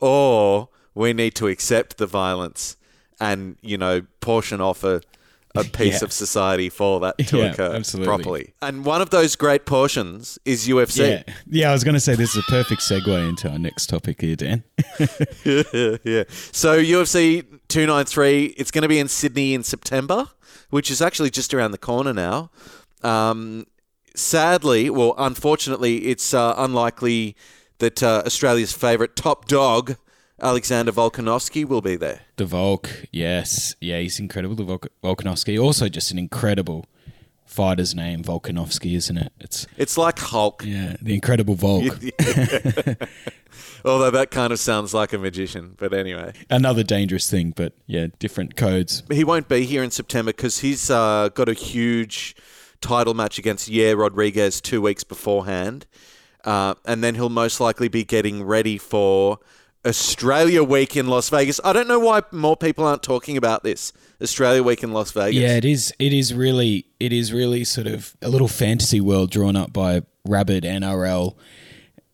or 0.00 0.68
we 0.94 1.12
need 1.12 1.34
to 1.36 1.46
accept 1.48 1.98
the 1.98 2.06
violence 2.06 2.76
and, 3.20 3.56
you 3.62 3.78
know, 3.78 4.02
portion 4.20 4.60
off 4.60 4.82
a, 4.84 5.00
a 5.54 5.62
piece 5.78 6.00
Yeah. 6.00 6.06
of 6.06 6.12
society 6.12 6.68
for 6.68 6.98
that 7.00 7.16
to 7.18 7.38
Yeah, 7.38 7.52
occur 7.52 7.74
absolutely. 7.74 8.06
properly. 8.06 8.54
And 8.60 8.84
one 8.84 9.00
of 9.00 9.10
those 9.10 9.36
great 9.36 9.64
portions 9.66 10.38
is 10.44 10.66
UFC. 10.66 11.08
yeah 11.26 11.34
yeah 11.46 11.68
I 11.70 11.72
was 11.72 11.84
going 11.84 11.94
to 11.94 12.00
say 12.00 12.14
this 12.16 12.34
is 12.34 12.38
a 12.46 12.50
perfect 12.50 12.80
segue 12.82 13.28
into 13.28 13.48
our 13.50 13.58
next 13.58 13.86
topic 13.88 14.20
here 14.20 14.34
Dan 14.36 14.64
yeah. 15.44 16.24
So 16.52 16.80
UFC 16.82 17.44
293, 17.68 18.44
it's 18.56 18.70
going 18.70 18.82
to 18.82 18.88
be 18.88 18.98
in 18.98 19.08
Sydney 19.08 19.54
in 19.54 19.62
September, 19.62 20.26
which 20.70 20.90
is 20.90 21.00
actually 21.00 21.30
just 21.30 21.54
around 21.54 21.70
the 21.70 21.78
corner 21.78 22.12
now. 22.12 22.50
Um, 23.02 23.66
sadly, 24.14 24.90
well, 24.90 25.14
unfortunately, 25.18 26.06
it's 26.06 26.34
uh, 26.34 26.54
unlikely 26.56 27.36
that 27.78 28.02
uh, 28.02 28.22
Australia's 28.26 28.72
favourite 28.72 29.16
top 29.16 29.46
dog, 29.46 29.96
Alexander 30.40 30.92
Volkanovski, 30.92 31.64
will 31.64 31.80
be 31.80 31.96
there. 31.96 32.20
The 32.36 32.44
Volk, 32.44 33.06
yes, 33.10 33.74
yeah, 33.80 33.98
he's 34.00 34.18
incredible. 34.20 34.54
The 34.54 34.64
Volk- 34.64 34.88
Volkanovski, 35.02 35.60
also 35.62 35.88
just 35.88 36.10
an 36.10 36.18
incredible 36.18 36.86
fighter's 37.44 37.94
name, 37.94 38.22
Volkanovski, 38.22 38.96
isn't 38.96 39.16
it? 39.16 39.32
It's 39.40 39.66
It's 39.76 39.98
like 39.98 40.18
Hulk, 40.18 40.64
yeah, 40.64 40.96
the 41.02 41.14
Incredible 41.14 41.54
Volk. 41.54 41.84
although 43.84 44.10
that 44.10 44.30
kind 44.30 44.52
of 44.52 44.58
sounds 44.58 44.94
like 44.94 45.12
a 45.12 45.18
magician. 45.18 45.74
But 45.76 45.92
anyway. 45.92 46.32
Another 46.50 46.82
dangerous 46.82 47.30
thing, 47.30 47.52
but 47.54 47.74
yeah, 47.86 48.08
different 48.18 48.56
codes. 48.56 49.02
he 49.10 49.24
won't 49.24 49.48
be 49.48 49.64
here 49.64 49.82
in 49.82 49.90
September 49.90 50.32
because 50.32 50.60
he's 50.60 50.90
uh, 50.90 51.28
got 51.34 51.48
a 51.48 51.54
huge 51.54 52.34
title 52.82 53.14
match 53.14 53.38
against 53.38 53.70
Yair 53.70 53.96
Rodriguez 53.96 54.60
two 54.60 54.82
weeks 54.82 55.04
beforehand. 55.04 55.86
Uh, 56.44 56.74
and 56.84 57.02
then 57.02 57.14
he'll 57.14 57.28
most 57.28 57.60
likely 57.60 57.88
be 57.88 58.04
getting 58.04 58.42
ready 58.42 58.76
for 58.76 59.38
Australia 59.86 60.62
Week 60.62 60.96
in 60.96 61.06
Las 61.06 61.28
Vegas. 61.28 61.60
I 61.64 61.72
don't 61.72 61.88
know 61.88 61.98
why 61.98 62.22
more 62.30 62.56
people 62.56 62.84
aren't 62.84 63.02
talking 63.02 63.36
about 63.36 63.62
this. 63.62 63.92
Australia 64.20 64.62
Week 64.62 64.82
in 64.82 64.92
Las 64.92 65.12
Vegas. 65.12 65.40
Yeah, 65.40 65.56
it 65.56 65.64
is. 65.64 65.92
It 65.98 66.12
is 66.12 66.34
really. 66.34 66.86
It 67.00 67.12
is 67.12 67.32
really 67.32 67.64
sort 67.64 67.86
of 67.86 68.16
a 68.22 68.28
little 68.28 68.48
fantasy 68.48 69.00
world 69.00 69.30
drawn 69.30 69.56
up 69.56 69.72
by 69.72 70.02
rabid 70.24 70.64
NRL 70.64 71.34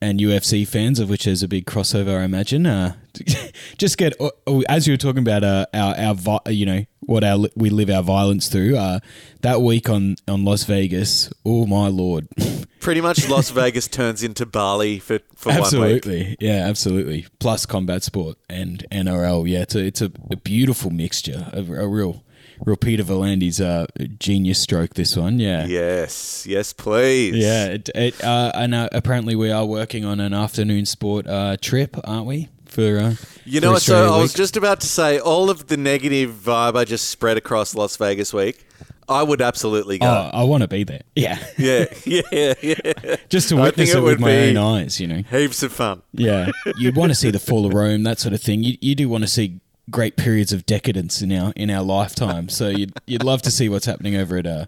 and 0.01 0.21
UFC 0.21 0.67
fans, 0.67 1.01
of 1.01 1.11
which 1.11 1.25
there's 1.25 1.43
a 1.43 1.49
big 1.49 1.67
crossover, 1.67 2.21
I 2.21 2.25
imagine. 2.25 2.67
Uh, 2.67 2.95
just 3.79 3.99
get 3.99 4.15
oh, 4.21 4.63
as 4.69 4.87
you 4.87 4.93
were 4.93 4.99
talking 4.99 5.23
about 5.23 5.45
uh, 5.45 5.67
our 5.75 5.97
our 5.97 6.15
vi- 6.15 6.51
you 6.51 6.67
know 6.67 6.85
what 7.01 7.25
our 7.25 7.47
we 7.57 7.71
live 7.71 7.91
our 7.91 8.03
violence 8.03 8.49
through. 8.49 8.77
Uh, 8.77 9.01
that 9.43 9.61
week 9.61 9.89
on 9.89 10.17
on 10.27 10.45
Las 10.45 10.65
Vegas, 10.65 11.33
oh 11.45 11.67
my 11.67 11.89
lord, 11.89 12.29
Pretty 12.81 13.01
much 13.01 13.29
Las 13.29 13.51
Vegas 13.51 13.89
turns 13.89 14.23
into 14.23 14.47
Bali 14.47 14.99
for, 15.01 15.19
for 15.35 15.49
one 15.49 15.57
week. 15.57 15.65
absolutely, 15.65 16.37
yeah, 16.41 16.67
absolutely. 16.67 17.27
Plus 17.41 17.67
combat 17.67 18.03
sport 18.05 18.39
and 18.49 18.87
NRL, 18.93 19.49
yeah, 19.49 19.63
it's 19.63 19.75
a 19.75 19.85
it's 19.85 20.01
a, 20.01 20.13
a 20.31 20.37
beautiful 20.37 20.91
mixture, 20.91 21.51
a, 21.53 21.61
a 21.61 21.89
real. 21.89 22.23
Real 22.65 22.77
Peter 22.77 23.03
V'landys's 23.03 23.61
uh, 23.61 23.87
genius 24.19 24.61
stroke. 24.61 24.95
This 24.95 25.17
one, 25.17 25.39
yeah, 25.39 25.67
Yes, 25.67 26.47
yes, 26.47 26.73
please. 26.73 27.37
Yeah, 27.37 27.67
it, 27.67 27.89
it, 27.95 28.25
uh, 28.25 28.53
and 28.55 28.75
uh, 28.75 28.89
apparently 28.93 29.35
we 29.37 29.51
are 29.51 29.65
working 29.65 30.05
on 30.05 30.21
an 30.21 30.35
afternoon 30.35 30.87
sport 30.87 31.27
uh, 31.27 31.57
trip, 31.61 31.97
aren't 32.05 32.27
we? 32.27 32.49
For 32.67 32.99
uh, 32.99 33.15
You 33.45 33.61
know 33.61 33.73
what? 33.73 33.83
So 33.83 34.13
I 34.15 34.21
was 34.21 34.35
just 34.35 34.57
about 34.57 34.81
to 34.81 34.87
say 34.87 35.19
all 35.19 35.49
of 35.51 35.69
the 35.69 35.77
negative 35.77 36.31
vibe 36.33 36.77
I 36.77 36.85
just 36.85 37.09
spread 37.09 37.37
across 37.37 37.75
Las 37.75 37.97
Vegas 37.97 38.33
week. 38.35 38.65
I 39.09 39.23
would 39.23 39.41
absolutely 39.41 39.99
go. 39.99 40.07
Oh, 40.07 40.31
I 40.39 40.45
want 40.45 40.63
to 40.63 40.69
be 40.69 40.85
there. 40.85 41.01
Yeah, 41.17 41.39
Yeah, 41.57 41.87
yeah, 42.05 42.53
yeah. 42.61 43.17
just 43.31 43.49
to 43.49 43.57
witness 43.57 43.95
it, 43.95 43.99
it 43.99 44.03
with 44.03 44.21
my 44.21 44.49
own 44.49 44.59
eyes. 44.59 45.01
You 45.01 45.07
know. 45.07 45.23
Heaps 45.31 45.63
of 45.63 45.73
fun. 45.73 46.03
Yeah, 46.13 46.51
you'd 46.77 46.95
want 46.95 47.11
to 47.11 47.15
see 47.15 47.31
the 47.31 47.39
fall 47.39 47.65
of 47.65 47.73
Rome, 47.73 48.03
that 48.03 48.19
sort 48.19 48.35
of 48.35 48.43
thing. 48.43 48.63
You, 48.63 48.77
you 48.83 48.95
do 48.95 49.09
want 49.09 49.25
to 49.25 49.29
see 49.29 49.61
great 49.91 50.17
periods 50.17 50.53
of 50.53 50.67
decadence 50.67 51.23
in 51.23 51.33
our 51.33 51.53
in 51.57 51.71
our 51.71 51.83
lifetime. 51.83 52.49
So 52.49 52.69
you'd 52.69 52.93
you'd 53.07 53.25
love 53.25 53.43
to 53.43 53.51
see 53.51 53.69
what's 53.69 53.87
happening 53.87 54.17
over 54.17 54.37
at 54.37 54.47
uh, 54.47 54.67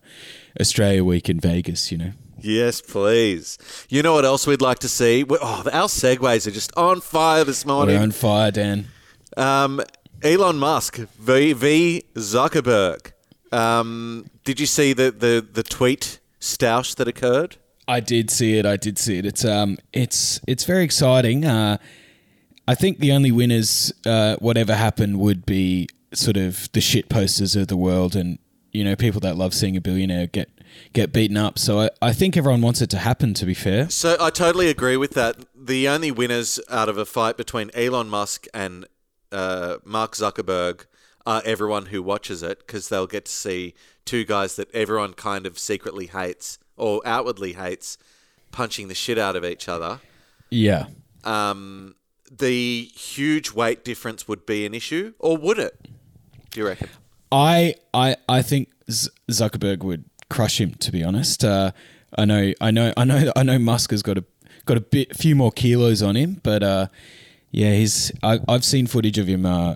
Australia 0.60 1.04
Week 1.04 1.28
in 1.28 1.40
Vegas. 1.40 1.90
You 1.92 1.98
know. 1.98 2.12
Yes, 2.42 2.80
please. 2.80 3.58
You 3.90 4.02
know 4.02 4.14
what 4.14 4.24
else 4.24 4.46
we'd 4.46 4.62
like 4.62 4.78
to 4.78 4.88
see? 4.88 5.24
We- 5.24 5.36
Oh, 5.42 5.62
our 5.72 5.88
segues 5.88 6.46
are 6.46 6.50
just 6.50 6.74
on 6.76 7.00
fire 7.02 7.44
this 7.44 7.66
morning. 7.66 7.96
We're 7.96 8.02
on 8.02 8.12
fire, 8.12 8.50
Dan. 8.50 8.86
Um, 9.36 9.82
Elon 10.22 10.58
Musk 10.58 10.96
v, 10.96 11.52
v 11.52 12.02
Zuckerberg. 12.14 13.12
Um, 13.52 14.30
did 14.44 14.58
you 14.58 14.64
see 14.66 14.92
the, 14.94 15.10
the, 15.10 15.46
the 15.52 15.62
tweet 15.62 16.18
stoush 16.40 16.94
that 16.96 17.08
occurred? 17.08 17.56
I 17.86 18.00
did 18.00 18.30
see 18.30 18.56
it. 18.56 18.64
I 18.64 18.76
did 18.76 18.96
see 18.98 19.18
it. 19.18 19.26
It's 19.26 19.44
um, 19.44 19.76
it's 19.92 20.40
it's 20.46 20.64
very 20.64 20.84
exciting. 20.84 21.44
Uh, 21.44 21.76
I 22.70 22.76
think 22.76 23.00
the 23.00 23.10
only 23.10 23.32
winners, 23.32 23.92
uh, 24.06 24.36
whatever 24.36 24.76
happened, 24.76 25.18
would 25.18 25.44
be 25.44 25.88
sort 26.14 26.36
of 26.36 26.70
the 26.70 26.80
shit 26.80 27.08
posters 27.08 27.56
of 27.56 27.66
the 27.66 27.76
world, 27.76 28.14
and 28.14 28.38
you 28.70 28.84
know, 28.84 28.94
people 28.94 29.20
that 29.22 29.36
love 29.36 29.54
seeing 29.54 29.76
a 29.76 29.80
billionaire 29.80 30.28
get 30.28 30.50
get 30.92 31.12
beaten 31.12 31.36
up. 31.36 31.58
So 31.58 31.80
I, 31.80 31.90
I 32.00 32.12
think 32.12 32.36
everyone 32.36 32.60
wants 32.60 32.80
it 32.80 32.88
to 32.90 32.98
happen. 32.98 33.34
To 33.34 33.44
be 33.44 33.54
fair, 33.54 33.90
So 33.90 34.16
I 34.20 34.30
totally 34.30 34.68
agree 34.68 34.96
with 34.96 35.14
that. 35.14 35.36
The 35.52 35.88
only 35.88 36.12
winners 36.12 36.60
out 36.70 36.88
of 36.88 36.96
a 36.96 37.04
fight 37.04 37.36
between 37.36 37.72
Elon 37.74 38.08
Musk 38.08 38.46
and 38.54 38.86
uh, 39.32 39.78
Mark 39.84 40.12
Zuckerberg 40.12 40.86
are 41.26 41.42
everyone 41.44 41.86
who 41.86 42.04
watches 42.04 42.40
it 42.44 42.60
because 42.60 42.88
they'll 42.88 43.08
get 43.08 43.24
to 43.24 43.32
see 43.32 43.74
two 44.04 44.24
guys 44.24 44.54
that 44.54 44.72
everyone 44.72 45.14
kind 45.14 45.44
of 45.44 45.58
secretly 45.58 46.06
hates 46.06 46.60
or 46.76 47.02
outwardly 47.04 47.54
hates 47.54 47.98
punching 48.52 48.86
the 48.86 48.94
shit 48.94 49.18
out 49.18 49.34
of 49.34 49.44
each 49.44 49.68
other. 49.68 49.98
Yeah. 50.50 50.86
Um, 51.24 51.96
the 52.30 52.90
huge 52.94 53.52
weight 53.52 53.84
difference 53.84 54.28
would 54.28 54.46
be 54.46 54.64
an 54.64 54.74
issue, 54.74 55.14
or 55.18 55.36
would 55.36 55.58
it? 55.58 55.88
Do 56.50 56.60
you 56.60 56.66
reckon? 56.66 56.88
I 57.32 57.74
I 57.92 58.16
I 58.28 58.42
think 58.42 58.70
Zuckerberg 58.88 59.82
would 59.82 60.04
crush 60.28 60.60
him. 60.60 60.74
To 60.74 60.92
be 60.92 61.02
honest, 61.02 61.44
uh, 61.44 61.72
I 62.16 62.24
know 62.24 62.52
I 62.60 62.70
know 62.70 62.92
I 62.96 63.04
know 63.04 63.32
I 63.36 63.42
know 63.42 63.58
Musk 63.58 63.90
has 63.90 64.02
got 64.02 64.18
a 64.18 64.24
got 64.64 64.76
a 64.76 64.80
bit 64.80 65.16
few 65.16 65.34
more 65.34 65.52
kilos 65.52 66.02
on 66.02 66.16
him, 66.16 66.40
but 66.42 66.62
uh, 66.62 66.86
yeah, 67.50 67.72
he's 67.74 68.12
I, 68.22 68.40
I've 68.48 68.64
seen 68.64 68.86
footage 68.86 69.18
of 69.18 69.26
him 69.26 69.44
uh, 69.44 69.74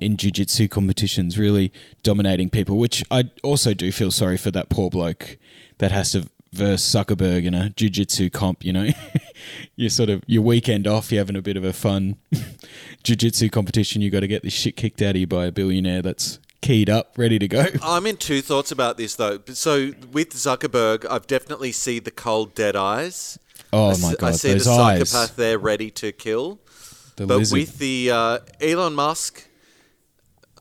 in 0.00 0.16
jiu-jitsu 0.16 0.68
competitions, 0.68 1.38
really 1.38 1.72
dominating 2.02 2.50
people. 2.50 2.78
Which 2.78 3.04
I 3.10 3.30
also 3.42 3.74
do 3.74 3.90
feel 3.92 4.10
sorry 4.10 4.36
for 4.36 4.50
that 4.52 4.68
poor 4.68 4.90
bloke 4.90 5.38
that 5.78 5.90
has 5.90 6.12
to 6.12 6.28
verse 6.56 6.82
Zuckerberg 6.82 7.44
in 7.44 7.54
a 7.54 7.70
jiu-jitsu 7.70 8.30
comp. 8.30 8.64
You 8.64 8.72
know, 8.72 8.88
you 9.76 9.88
sort 9.88 10.10
of 10.10 10.22
your 10.26 10.42
weekend 10.42 10.86
off, 10.86 11.12
you're 11.12 11.20
having 11.20 11.36
a 11.36 11.42
bit 11.42 11.56
of 11.56 11.64
a 11.64 11.72
fun 11.72 12.16
jiu-jitsu 13.02 13.48
competition. 13.50 14.02
You 14.02 14.10
got 14.10 14.20
to 14.20 14.26
get 14.28 14.42
this 14.42 14.52
shit 14.52 14.76
kicked 14.76 15.02
out 15.02 15.10
of 15.10 15.16
you 15.16 15.26
by 15.26 15.46
a 15.46 15.52
billionaire 15.52 16.02
that's 16.02 16.38
keyed 16.62 16.90
up, 16.90 17.12
ready 17.16 17.38
to 17.38 17.46
go. 17.48 17.66
I'm 17.82 18.06
in 18.06 18.16
two 18.16 18.40
thoughts 18.42 18.72
about 18.72 18.96
this 18.96 19.14
though. 19.14 19.38
So 19.48 19.92
with 20.10 20.30
Zuckerberg, 20.30 21.06
I've 21.08 21.26
definitely 21.26 21.72
see 21.72 21.98
the 22.00 22.10
cold 22.10 22.54
dead 22.54 22.74
eyes. 22.76 23.38
Oh 23.72 23.86
I 23.90 23.90
my 23.90 23.94
s- 23.94 24.04
I 24.04 24.14
god, 24.16 24.34
see 24.36 24.52
those 24.52 24.64
the 24.64 24.70
eyes! 24.72 25.10
psychopath 25.10 25.36
there 25.36 25.58
ready 25.58 25.90
to 25.92 26.12
kill. 26.12 26.60
The 27.16 27.26
But 27.26 27.38
lizard. 27.38 27.58
with 27.58 27.78
the 27.78 28.10
uh, 28.10 28.38
Elon 28.60 28.94
Musk, 28.94 29.48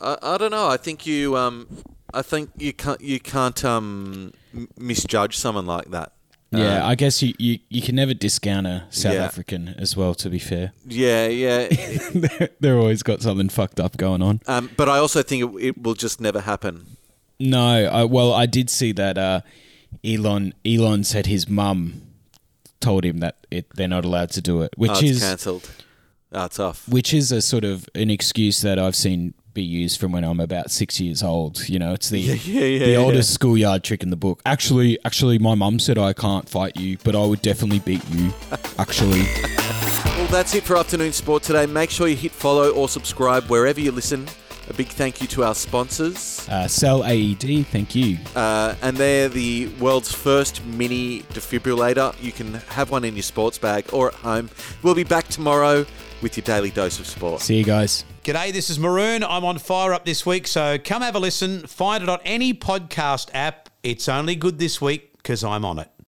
I, 0.02 0.18
I 0.22 0.38
don't 0.38 0.52
know. 0.52 0.68
I 0.68 0.78
think 0.78 1.06
you, 1.06 1.36
um, 1.38 1.68
I 2.14 2.22
think 2.22 2.50
you 2.58 2.72
can't, 2.74 3.00
you 3.02 3.20
can't 3.20 3.64
um, 3.66 4.34
misjudge 4.78 5.38
someone 5.38 5.65
like 5.65 5.91
that. 5.91 6.12
yeah, 6.52 6.84
Um, 6.84 6.89
I 6.91 6.96
guess 6.96 7.22
you, 7.22 7.34
you, 7.39 7.60
you 7.70 7.82
can 7.82 7.96
never 7.96 8.13
discount 8.13 8.68
a 8.68 8.86
South 8.89 9.13
Yeah. 9.15 9.24
African 9.26 9.70
as 9.78 9.96
well. 9.98 10.13
To 10.15 10.30
be 10.30 10.39
fair, 10.39 10.72
yeah, 10.88 11.28
yeah. 11.28 11.68
they're 12.60 12.78
always 12.78 13.04
got 13.04 13.22
something 13.22 13.50
fucked 13.50 13.80
up 13.80 13.98
going 13.98 14.22
on. 14.22 14.41
um, 14.48 14.70
but 14.78 14.88
I 14.89 14.98
also 15.00 15.22
think 15.24 15.44
it, 15.44 15.68
it 15.68 15.82
will 15.84 15.96
just 15.96 16.22
never 16.22 16.41
happen. 16.41 16.98
No, 17.39 17.86
I, 17.86 18.04
well, 18.06 18.32
I 18.34 18.46
did 18.46 18.70
see 18.70 18.91
that 18.94 19.18
uh, 19.18 19.41
Elon 20.04 20.54
Elon 20.65 21.04
said 21.04 21.26
his 21.26 21.50
mum 21.50 22.02
told 22.80 23.04
him 23.04 23.18
that 23.20 23.46
it, 23.52 23.65
they're 23.76 23.88
not 23.89 24.06
allowed 24.06 24.30
to 24.32 24.41
do 24.41 24.62
it, 24.62 24.74
which 24.78 24.91
Oh, 24.91 25.00
is 25.04 25.20
cancelled. 25.20 25.70
Oh, 26.32 26.48
off. 26.60 26.88
which 26.89 27.13
is 27.13 27.32
a 27.32 27.41
sort 27.41 27.63
of 27.63 27.88
an 27.96 28.10
excuse 28.10 28.62
that 28.62 28.78
I've 28.78 28.96
seen 28.96 29.34
be 29.56 29.63
used 29.63 30.00
from 30.00 30.12
when 30.12 30.24
I'm 30.24 30.39
about 30.39 30.70
six 30.70 31.00
years 31.00 31.24
old. 31.24 31.68
You 31.68 31.80
know, 31.80 31.94
it's 31.94 32.10
the 32.10 32.20
yeah, 32.20 32.34
yeah, 32.34 32.86
the 32.86 32.91
yeah. 32.91 32.98
oldest 32.98 33.34
schoolyard 33.34 33.84
trick 33.84 34.04
in 34.04 34.12
the 34.12 34.15
book. 34.15 34.41
Actually, 34.46 35.00
actually, 35.04 35.39
my 35.39 35.56
mum 35.56 35.80
said 35.80 35.98
I 35.98 36.13
can't 36.13 36.48
fight 36.48 36.76
you, 36.78 36.98
but 37.04 37.15
I 37.15 37.26
would 37.26 37.41
definitely 37.41 37.80
beat 37.80 38.08
you. 38.12 38.32
Actually, 38.78 39.24
Well, 40.18 40.28
that's 40.28 40.54
it 40.54 40.63
for 40.63 40.78
afternoon 40.78 41.13
sport 41.13 41.41
today. 41.41 41.65
Make 41.65 41.89
sure 41.89 42.08
you 42.08 42.15
hit 42.15 42.32
follow 42.32 42.70
or 42.72 42.88
subscribe 42.88 43.46
wherever 43.46 43.80
you 43.80 43.91
listen. 43.91 44.28
A 44.68 44.74
big 44.74 44.88
thank 44.88 45.22
you 45.22 45.28
to 45.28 45.44
our 45.44 45.54
sponsors. 45.54 46.48
uh, 46.50 46.63
CellAED. 46.65 47.68
Thank 47.68 47.94
you. 47.96 48.18
Uh, 48.36 48.74
and 48.82 48.98
they're 48.98 49.30
the 49.30 49.68
world's 49.80 50.12
first 50.12 50.65
mini 50.65 51.20
defibrillator. 51.34 52.15
You 52.22 52.32
can 52.32 52.56
have 52.56 52.89
one 52.89 53.04
in 53.04 53.15
your 53.15 53.22
sports 53.24 53.60
bag 53.60 53.86
or 53.94 54.08
at 54.08 54.15
home. 54.15 54.50
We'll 54.82 54.96
be 54.96 55.04
back 55.04 55.28
tomorrow 55.28 55.86
with 56.24 56.36
your 56.36 56.44
daily 56.44 56.72
dose 56.72 57.00
of 57.00 57.06
sport. 57.06 57.41
See 57.41 57.58
you 57.58 57.63
guys. 57.63 58.06
G'day, 58.26 58.52
this 58.52 58.72
is 58.72 58.80
Maroon. 58.80 59.24
I'm 59.24 59.46
on 59.46 59.60
Fire 59.60 59.94
Up 59.94 60.04
this 60.04 60.26
week, 60.26 60.48
so 60.48 60.80
come 60.80 61.04
have 61.04 61.14
a 61.14 61.20
listen. 61.20 61.68
Find 61.68 62.02
it 62.02 62.10
on 62.10 62.18
any 62.26 62.56
podcast 62.56 63.30
app. 63.36 63.70
It's 63.84 64.10
only 64.10 64.36
good 64.36 64.58
this 64.58 64.82
week 64.82 65.14
because 65.18 65.44
I'm 65.44 65.64
on 65.64 65.78
it. 65.78 65.95